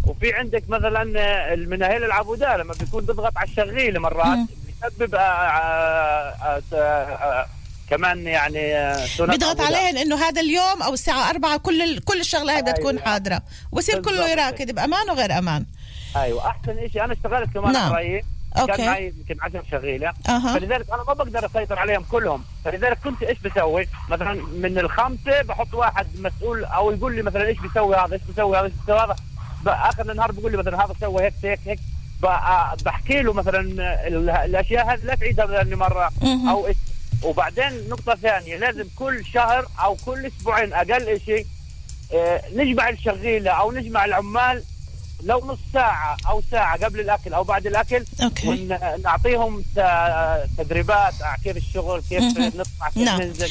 [0.06, 1.02] وفي عندك مثلا
[1.54, 4.38] ال מנהל עבודה لما بيكون بيضغط على الشغيل مرات
[4.82, 7.46] بيسبب آه، آه، آه،
[7.90, 9.60] كمان يعني آه، بيضغط.
[9.60, 12.04] عليهم إنه هذا اليوم أو الساعة 4 كل ال...
[12.04, 14.28] كل الشغله هاي بدها تكون حاضرة وبصير كله.
[14.28, 15.66] يراكد بأمان وغير أمان
[16.16, 17.92] أيوه أحسن شيء أنا اشتغلت كمان نعم.
[17.92, 18.24] قريب
[18.58, 18.72] okay.
[18.76, 20.54] كان معي يمكن 10 شغيلة أها.
[20.58, 25.74] فلذلك أنا ما بقدر أسيطر عليهم كلهم فلذلك كنت إيش بسوي مثلا من الخمسة بحط
[25.74, 29.16] واحد مسؤول أو يقول لي مثلا إيش بيسوي هذا إيش بيسوي هذا إيش بيسوي هذا
[29.64, 31.78] باخر النهار بيقول لي مثلا هذا سوى هيك هيك هيك
[32.22, 33.60] ب- بحكي له مثلا
[34.06, 36.10] ال- الأشياء هذه لا تعيدها مره.
[36.50, 36.68] أو
[37.22, 41.46] وبعدين نقطة ثانية لازم كل شهر أو كل أسبوعين أقل شيء
[42.14, 44.62] آه، نجمع الشغيلة أو نجمع العمال
[45.22, 48.48] لو نص ساعة أو ساعة قبل الأكل أو بعد الأكل أوكي.
[48.48, 49.62] ونعطيهم
[50.58, 52.22] تدريبات على كيف الشغل كيف.
[52.38, 53.22] نطلع كيف نعم.
[53.22, 53.48] ننزل.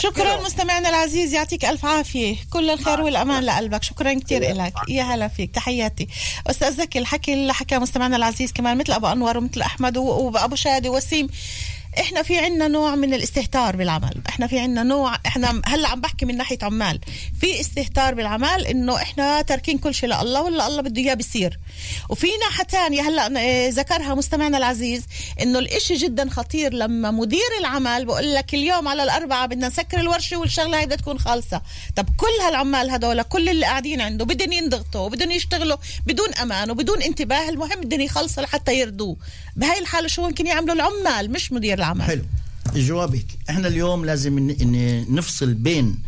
[0.00, 0.40] شكرا.
[0.42, 2.36] مستمعنا العزيز يعطيك ألف عافية.
[2.52, 3.82] كل الخير والأمان لقلبك.
[3.82, 5.54] شكرا كثير لك يا هلا فيك.
[5.54, 6.08] تحياتي.
[6.46, 10.54] أستاذ زكي الحكي اللي حكى مستمعنا العزيز كمان مثل أبو أنور ومثل أحمد و- وأبو
[10.56, 11.28] شادي وسيم.
[11.98, 14.14] إحنا في عنا نوع من الاستهتار بالعمل.
[14.28, 17.00] إحنا في عنا نوع إحنا هلأ عم بحكي من ناحية عمال.
[17.40, 21.58] في استهتار بالعمل إنه إحنا تاركين كل شيء لله ولا الله بده إياه بيصير.
[22.08, 25.02] وفي ناحية ثانية هلأ آه، ذكرها مستمعنا العزيز
[25.42, 30.36] إنه الإشي جدا خطير لما مدير العمل بقول لك اليوم على الاربعاء بدنا نسكر الورشة
[30.36, 31.62] والشغلة هي بدها تكون خالصة.
[31.96, 35.76] طب كل هالعمال هدول كل اللي قاعدين عنده بدهم ينضغطوا وبدهم يشتغلوا
[36.06, 39.16] بدون أمان وبدون انتباه المهم بدهم يخلصوا لحتى يرضوه
[39.56, 42.02] بهاي الحالة شو ممكن يعملوا العمال؟ مش مدير العمل.
[42.02, 42.22] حلو.
[42.76, 44.54] الجواب هيك إحنا اليوم لازم
[45.10, 45.98] نفصل بين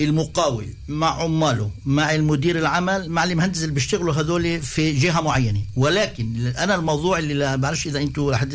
[0.00, 5.60] المقاول مع عماله مع المدير العمل مع المهندس اللي بيشتغلوا هذول في جهة معينة.
[5.76, 8.54] ولكن أنا الموضوع اللي لا بعرفش إذا أنتم لحد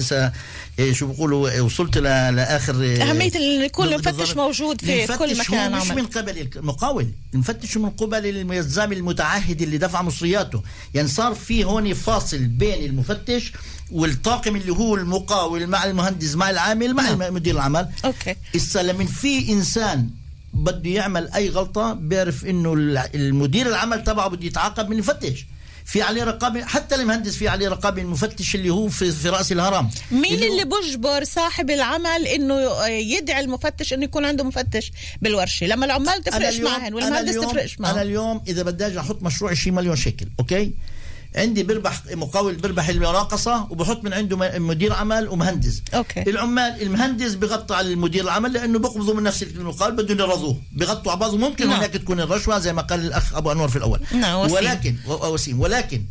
[0.91, 2.03] شو بيقولوا آه، وصلت ل-
[2.35, 3.87] لآخر آه، أهمية يكون.
[3.87, 6.01] المفتش موجود في كل هو مكان مش عمل.
[6.01, 10.63] من قبل المقاول المفتش من قبل الملزم المتعهد اللي دفع مصرياته.
[10.93, 13.51] يعني صار في هون فاصل بين المفتش
[13.91, 17.89] والطاقم اللي هو المقاول مع المهندس مع العامل مع الم- مدير العمل.
[18.05, 18.35] أوكي.
[18.55, 20.09] هسه لما في إنسان
[20.53, 22.73] بده يعمل أي غلطة بيعرف إنه
[23.15, 25.45] المدير العمل تبعه بده يتعاقب من المفتش
[25.89, 29.89] في عليه رقابه حتى المهندس في عليه رقابه المفتش اللي هو في, في رأس الهرم.
[30.11, 35.67] مين اللي اللي بجبر صاحب العمل إنه يدعي المفتش إنه يكون عنده مفتش؟ بالورشة.
[35.67, 39.75] لما العمال تفرقش معهن والمهندس تفرقش أنا معه اليوم إذا بدي أجي أحط مشروع 20
[39.75, 40.71] مليون شيكل okay؟
[41.35, 45.81] عندي بربح مقاول بربح المناقصه وبحط من عنده مدير عمل ومهندس.
[45.93, 46.29] okay.
[46.29, 51.19] العمال المهندس بغطى على المدير العمل لأنه بيقبضوا من نفس المقاول بدهم يرضوه بغطوا على
[51.19, 51.77] بعض ممكن نعم.
[51.77, 53.99] هناك تكون الرشوة زي ما قال الأخ أبو أنور في الأول.
[54.11, 54.55] نعم، وسيم.
[54.55, 55.59] ولكن وسيم.
[55.59, 56.01] ولكن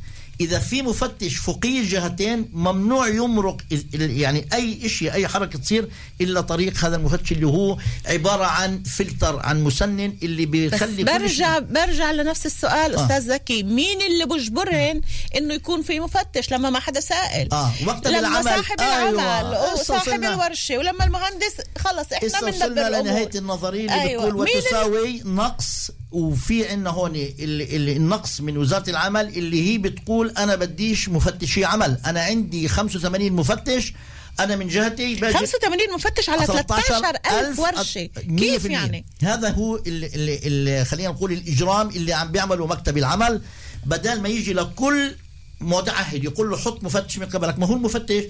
[0.41, 3.57] إذا في مفتش فوقيه الجهتين ممنوع يمرق
[3.93, 5.89] يعني أي شيء أي حركة تصير
[6.21, 11.19] إلا طريق هذا المفتش اللي هو عبارة عن فلتر عن مسنن اللي بس بيخلي كل
[11.19, 13.05] برجع برجع لنفس السؤال آه.
[13.05, 15.01] أستاذ زكي مين اللي بجبرهن
[15.37, 19.09] إنه يكون في مفتش لما ما حدا سائل آه وقت لما بالعمل صاحب أيوة.
[19.11, 24.27] العمل هسه وصاحب الورشة ولما المهندس خلص إحنا بندبر الأمور لنهاية النظرية اللي أيوة.
[24.27, 31.09] بتقول وتساوي نقص وفي عندنا هون النقص من وزارة العمل اللي هي بتقول أنا بديش
[31.09, 31.99] مفتشي عمل.
[32.07, 33.93] أنا عندي 85 مفتش.
[34.41, 38.11] أنا من جهتي باجي 85 مفتش على 13000 ورشة.
[38.39, 38.71] كيف 100%.
[38.71, 43.43] يعني؟ هذا هو اللي, اللي خلينا نقول الإجرام اللي عم بيعمله مكتب العمل.
[43.87, 45.15] بدل ما يجي لكل
[45.61, 47.59] متعهد يقول له حط مفتش من قبلك.
[47.59, 48.25] ما هو المفتش؟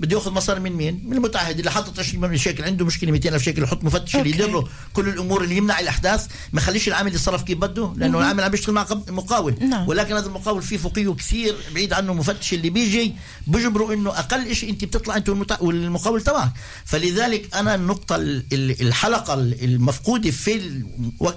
[0.00, 3.28] بده ياخذ مصاري من مين؟ من المتعهد اللي حاطط 20 مليون شيكل عنده مشكلة 200
[3.28, 4.30] ألف شيكل يحط مفتش اللي.
[4.30, 8.22] يدير كل الأمور اللي يمنع الأحداث ما يخليش العامل يتصرف كيف بده لأنه مهم.
[8.22, 9.88] العامل عم بيشتغل مع مقاول نعم.
[9.88, 13.14] ولكن هذا المقاول فيه فوقيه كثير بعيد عنه مفتش اللي بيجي
[13.46, 15.56] بجبروا إنه أقل شيء أنت بتطلع أنت والمتع...
[15.60, 16.50] والمقاول تبعك
[16.84, 20.86] فلذلك أنا النقطة ال- ال- الحلقة المفقودة في ال...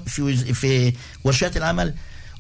[0.07, 0.93] في في
[1.23, 1.93] ورشات العمل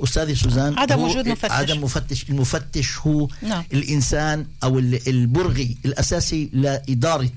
[0.03, 1.51] استاذي سوزان عدم وجود مفتش.
[1.51, 2.29] عدم مفتش.
[2.29, 3.63] المفتش هو نعم.
[3.73, 7.29] الإنسان أو ال- البرغي الأساسي لإدارة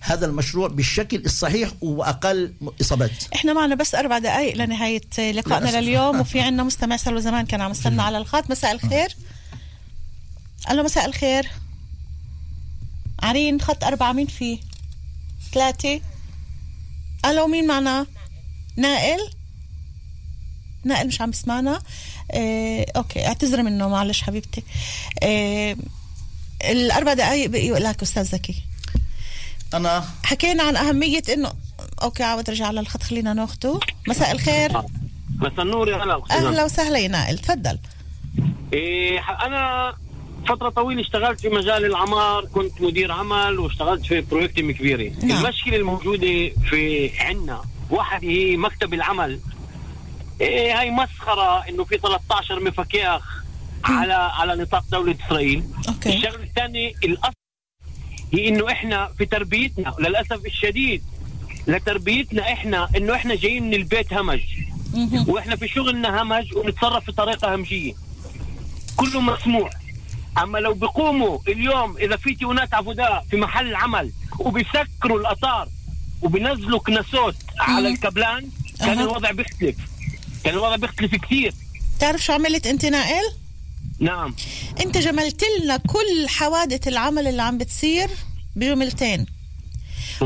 [0.00, 3.10] هذا المشروع بالشكل الصحيح وأقل إصابات.
[3.34, 5.80] إحنا معنا بس أربع دقائق لنهاية لقائنا.
[5.80, 8.50] لليوم وفي عنا مستمع سلوى زمان كان عم يستنى على الخط.
[8.50, 9.16] مساء الخير.
[10.70, 11.46] ألو مساء الخير.
[13.22, 14.58] عرين خط أربعة مين فيه
[15.54, 16.00] ثلاثة.
[17.26, 18.06] ألو مين معنا؟
[18.76, 19.18] نائل.
[20.84, 21.82] نائل مش عم بسمعنا.
[22.30, 24.62] آه okay اعتذري منه معلش حبيبتي.
[25.22, 25.76] آه
[26.70, 28.54] الأربع دقائق بقيوا لك أستاذ زكي.
[29.74, 31.52] أنا حكينا عن أهمية إنه
[32.02, 33.80] okay عاود رجع على الخط خلينا ناخده.
[34.08, 34.72] مساء الخير.
[35.38, 37.38] مساء النور يا هلا أهلا وسهلا يا نائل.
[37.38, 37.78] تفضل.
[38.72, 39.94] إيه ح- أنا
[40.48, 45.12] فترة طويلة اشتغلت في مجال العمار كنت مدير عمل واشتغلت في project كبيرة.
[45.22, 45.44] نعم.
[45.44, 49.40] المشكلة الموجودة في عنا واحد هي مكتب العمل.
[50.40, 53.42] إيه هاي مسخرة إنه في 13 מפקח
[53.84, 55.64] على على نطاق دولة إسرائيل.
[55.88, 56.16] okay.
[56.16, 57.32] الشغلة الثانية الأصل
[58.32, 61.04] هي إنه إحنا في تربيتنا للاسف الشديد
[61.66, 64.40] لتربيتنا إحنا إنه إحنا جايين من البيت همج.
[65.26, 67.94] وإحنا في شغلنا همج ونتصرف بطريقه همجية.
[68.96, 69.70] كله مسموع.
[70.42, 75.68] أما لو بيقوموا اليوم إذا في تيونات عفوداء في محل العمل وبيسكروا الأطار
[76.22, 79.00] وبينزلوا كنسوت على الكبلان كان.
[79.00, 79.76] الوضع بيختلف.
[80.44, 81.54] كان الوضع بيختلف كثير.
[82.00, 83.24] تعرف شو عملت أنت نائل؟
[83.98, 84.34] نعم.
[84.80, 88.10] أنت جملت لنا كل حوادث العمل اللي عم بتصير
[88.56, 89.26] بجملتين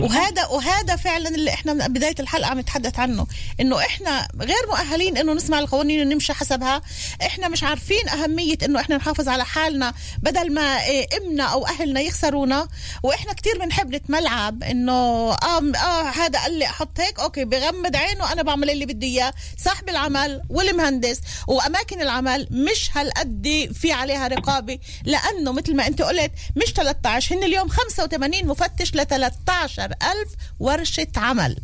[0.02, 3.26] وهذا وهذا فعلا اللي إحنا من بداية الحلقة عم نتحدث عنه
[3.60, 6.82] إنه إحنا غير مؤهلين إنه نسمع القوانين ونمشي حسبها.
[7.22, 12.00] إحنا مش عارفين أهمية إنه إحنا نحافظ على حالنا بدل ما إيه ابنا أو أهلنا
[12.00, 12.68] يخسرونا.
[13.02, 18.32] وإحنا كتير بنحب نتملعب إنه آه آه هذا قال لي أحط هيك أوكي بغمض عينه
[18.32, 19.32] أنا بعمل اللي بدي إياه.
[19.64, 24.78] صاحب العمل والمهندس وأماكن العمل مش هالقد في عليها رقابة.
[25.04, 31.06] لأنه مثل ما أنت قلت مش 13 هن اليوم 85 مفتش ل 13 ألف ورشة
[31.16, 31.56] عمل.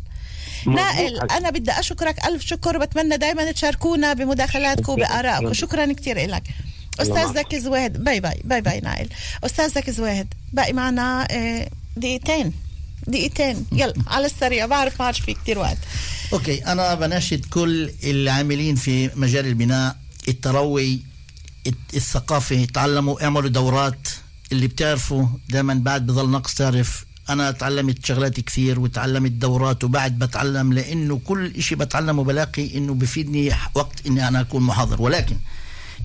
[0.67, 5.53] نائل أنا بدي أشكرك ألف شكر بتمنى دايما تشاركونا بمداخلاتكم وبآرائكم.
[5.53, 6.43] شكرا كثير لك
[6.99, 9.09] أستاذ زكي زويد bye bye bye bye نائل.
[9.43, 12.53] أستاذ زكي زويد باقي معنا آه، دقيقتين.
[13.07, 13.65] دقيقتين.
[13.71, 15.77] يلا على السريع بعرف ما عادش في كثير وقت.
[16.33, 19.95] okay أنا بناشد كل العاملين في مجال البناء
[20.27, 20.99] التروي
[21.67, 22.65] الت- الثقافة.
[22.65, 24.07] تعلموا اعملوا دورات.
[24.51, 30.73] اللي بتعرفوا دائما بعد بضل نقص تعرف أنا تعلمت شغلات كثير وتعلمت دورات وبعد بتعلم
[30.73, 35.01] لأنه كل إشي بتعلمه بلاقي إنه بفيدني وقت إني أنا أكون محاضر.
[35.01, 35.35] ولكن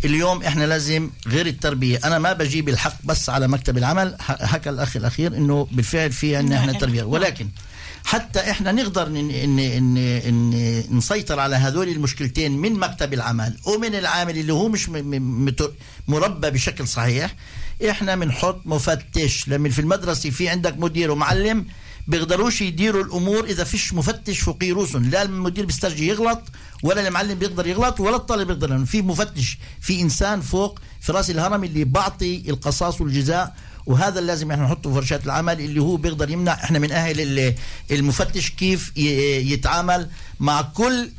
[0.05, 2.01] اليوم إحنا لازم غير التربية.
[2.05, 6.59] أنا ما بجيب الحق بس على مكتب العمل حكى الأخ الأخير إنه بالفعل في عندنا
[6.59, 7.03] إحنا تربية.
[7.03, 7.49] ولكن
[8.05, 13.95] حتى إحنا نقدر إن إن إن إن نسيطر على هذول المشكلتين من مكتب العمل ومن
[13.95, 14.89] العامل اللي هو مش
[16.09, 17.35] مربى بشكل صحيح.
[17.91, 19.49] إحنا بنحط مفتش.
[19.49, 21.67] لما في المدرسة في عندك مدير ومعلم
[22.07, 26.43] بيقدروش يديروا الأمور إذا فيش مفتش فوقيه رؤوسهم لا المدير بيسترجي يغلط
[26.83, 31.31] ولا المعلم بيقدر يغلط ولا الطالب بيقدر لأنه في مفتش في إنسان فوق في رأس
[31.31, 33.55] الهرم اللي بعطي القصاص والجزاء.
[33.87, 37.21] وهذا اللي لازم إحنا نحطه في ورشات العمل اللي هو بيقدر يمنع إحنا من أهل
[37.21, 37.55] ال-
[37.91, 40.09] المفتش كيف يتعامل
[40.41, 41.11] مع كل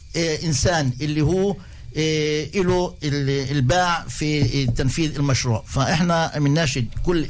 [0.43, 1.55] إنسان اللي هو
[1.95, 7.27] له ال- الباع في تنفيذ المشروع فإحنا بنناشد كل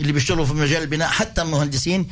[0.00, 2.06] اللي بيشتغلوا في مجال البناء حتى المهندسين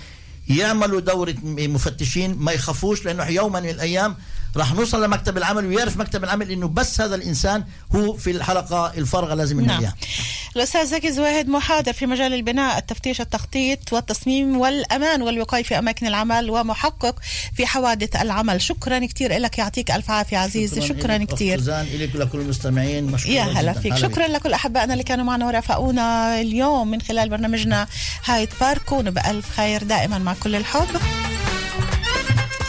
[0.48, 4.16] يعملوا دورة مفتشين ما يخافوش لأنه يوما من الأيام
[4.56, 7.64] راح نوصل لمكتب العمل ويعرف مكتب العمل إنه بس هذا الإنسان
[7.94, 9.92] هو في الحلقة الفارغة لازم نعم.
[10.56, 16.50] الأستاذ زكي زواهد محاضر في مجال البناء التفتيش التخطيط والتصميم والأمان والوقاية في أماكن العمل
[16.50, 17.20] ومحقق
[17.56, 18.62] في حوادث العمل.
[18.62, 23.42] شكرا كثير لك يعطيك ألف عافية عزيزي شكرا أخت كثير سوزان إليك ولكل المستمعين يا
[23.42, 23.72] هلا.
[23.72, 23.96] فيك.
[23.96, 27.86] شكرا لكل أحبائنا اللي كانوا معنا ورافقونا اليوم من خلال برنامجنا
[28.24, 28.82] هايد بارك.
[28.82, 30.88] كونوا بألف خير دائما مع كل الحب.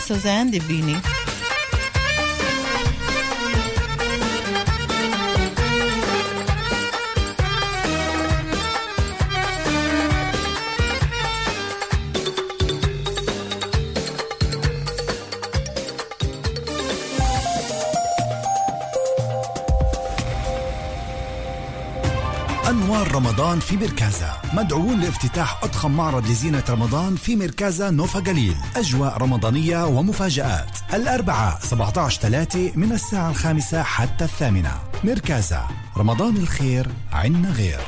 [0.07, 0.95] سوزان ديفيني
[22.83, 24.41] أنوار رمضان في مركزة.
[24.53, 30.77] مدعوون لافتتاح أضخم معرض لزينة رمضان في مركزة نوفا جليل أجواء رمضانية ومفاجآت.
[30.93, 34.71] الأربعاء 17 3 من الساعة الخامسة حتى الثامنة.
[35.03, 35.67] مركزة.
[35.97, 37.79] رمضان الخير عنا غير.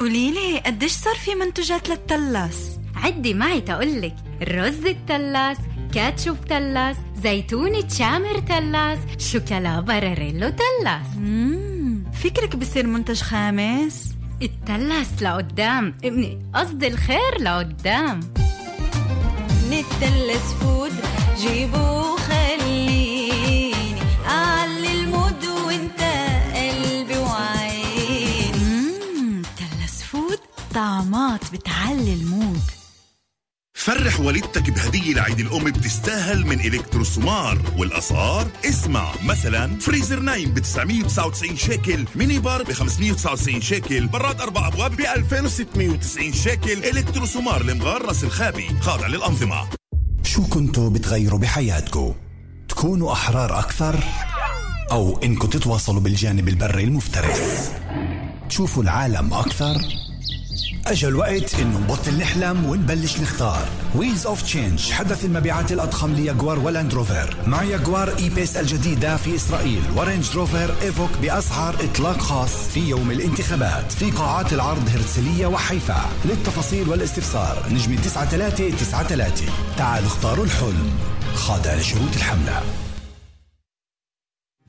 [0.00, 4.16] قوليلي قديش صار في منتجات للتلاس؟ عدي معي تقولك.
[4.42, 5.58] الرز التلاس
[5.94, 11.06] كاتشوب تلاس زيتون تشامر تلاس شوكولا باراريلو تلاس.
[12.12, 15.94] فكرك بصير منتج خامس؟ التلاس لقدام.
[16.04, 18.20] ابني قصدي الخير لقدام.
[19.70, 20.92] نتلس فود
[21.40, 23.72] جيبوا خليني.
[24.26, 26.00] أعلي المود وانت
[26.54, 28.92] قلبي وعيني.
[29.56, 30.38] تلس فود
[30.74, 32.60] طعمات بتعلي المود.
[33.88, 41.56] فرح والدتك بهدية لعيد الأم بتستاهل من إلكتروسومار والأسعار اسمع مثلا فريزر نايم ب 999
[41.56, 48.24] شيكل ميني بار ب 599 شيكل براد أربع أبواب ب 2690 شيكل إلكتروسومار المغار راس
[48.24, 49.68] الخابي خاضع للأنظمة
[50.22, 52.14] شو كنتوا بتغيروا بحياتكم؟
[52.68, 54.04] تكونوا أحرار أكثر؟
[54.92, 57.70] أو إنكم تتواصلوا بالجانب البري المفترس؟
[58.48, 60.07] تشوفوا العالم أكثر؟
[60.86, 63.68] أجا الوقت إنه نبطل نحلم ونبلش نختار.
[63.94, 67.36] Wheels of Change حدث المبيعات الأضخم لياجوار ولاند روفر.
[67.46, 69.82] مع ياجوار إي بيس الجديدة في إسرائيل.
[69.96, 73.92] ورينج روفر إيفوك بأسعار إطلاق خاص في يوم الانتخابات.
[73.92, 76.10] في قاعات العرض هرتسلية وحيفا.
[76.24, 80.90] للتفاصيل والاستفسار نجم 9393 تعالوا اختاروا الحلم.
[81.34, 82.62] خاضع لشروط الحملة.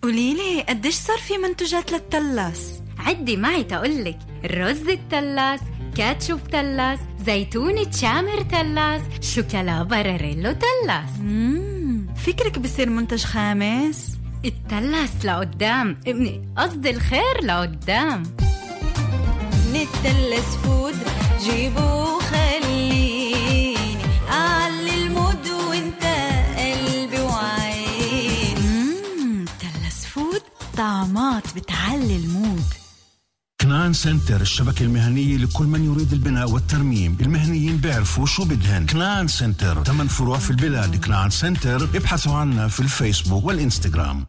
[0.04, 5.60] قوليلي قديش صار في منتجات للتلاس؟ عدي معي تقولك الرز التلاس
[5.98, 11.10] كاتشوب تلاس زيتون تشامر تلاس شوكولا براريلو تلاس.
[12.16, 15.98] فكرك بصير منتج خامس؟ التلس لقدام.
[16.58, 18.24] قصدي الخير لقدام.
[19.74, 20.96] نتلس فود
[21.44, 22.20] جيبو
[24.32, 26.04] أعلي المود وانت
[26.58, 28.60] قلبي وعيني.
[30.14, 30.42] فود
[30.78, 32.79] طعمات بتعلي المود.
[33.70, 37.18] كنان سنتر الشبكة المهنية لكل من يريد البناء والترميم.
[37.22, 38.86] المهنيين بيعرفوا شو بدهن.
[38.86, 41.06] كنان سنتر ثمان فروع في البلاد.
[41.06, 44.26] كنان سنتر ابحثوا عنا في الفيسبوك والإنستغرام.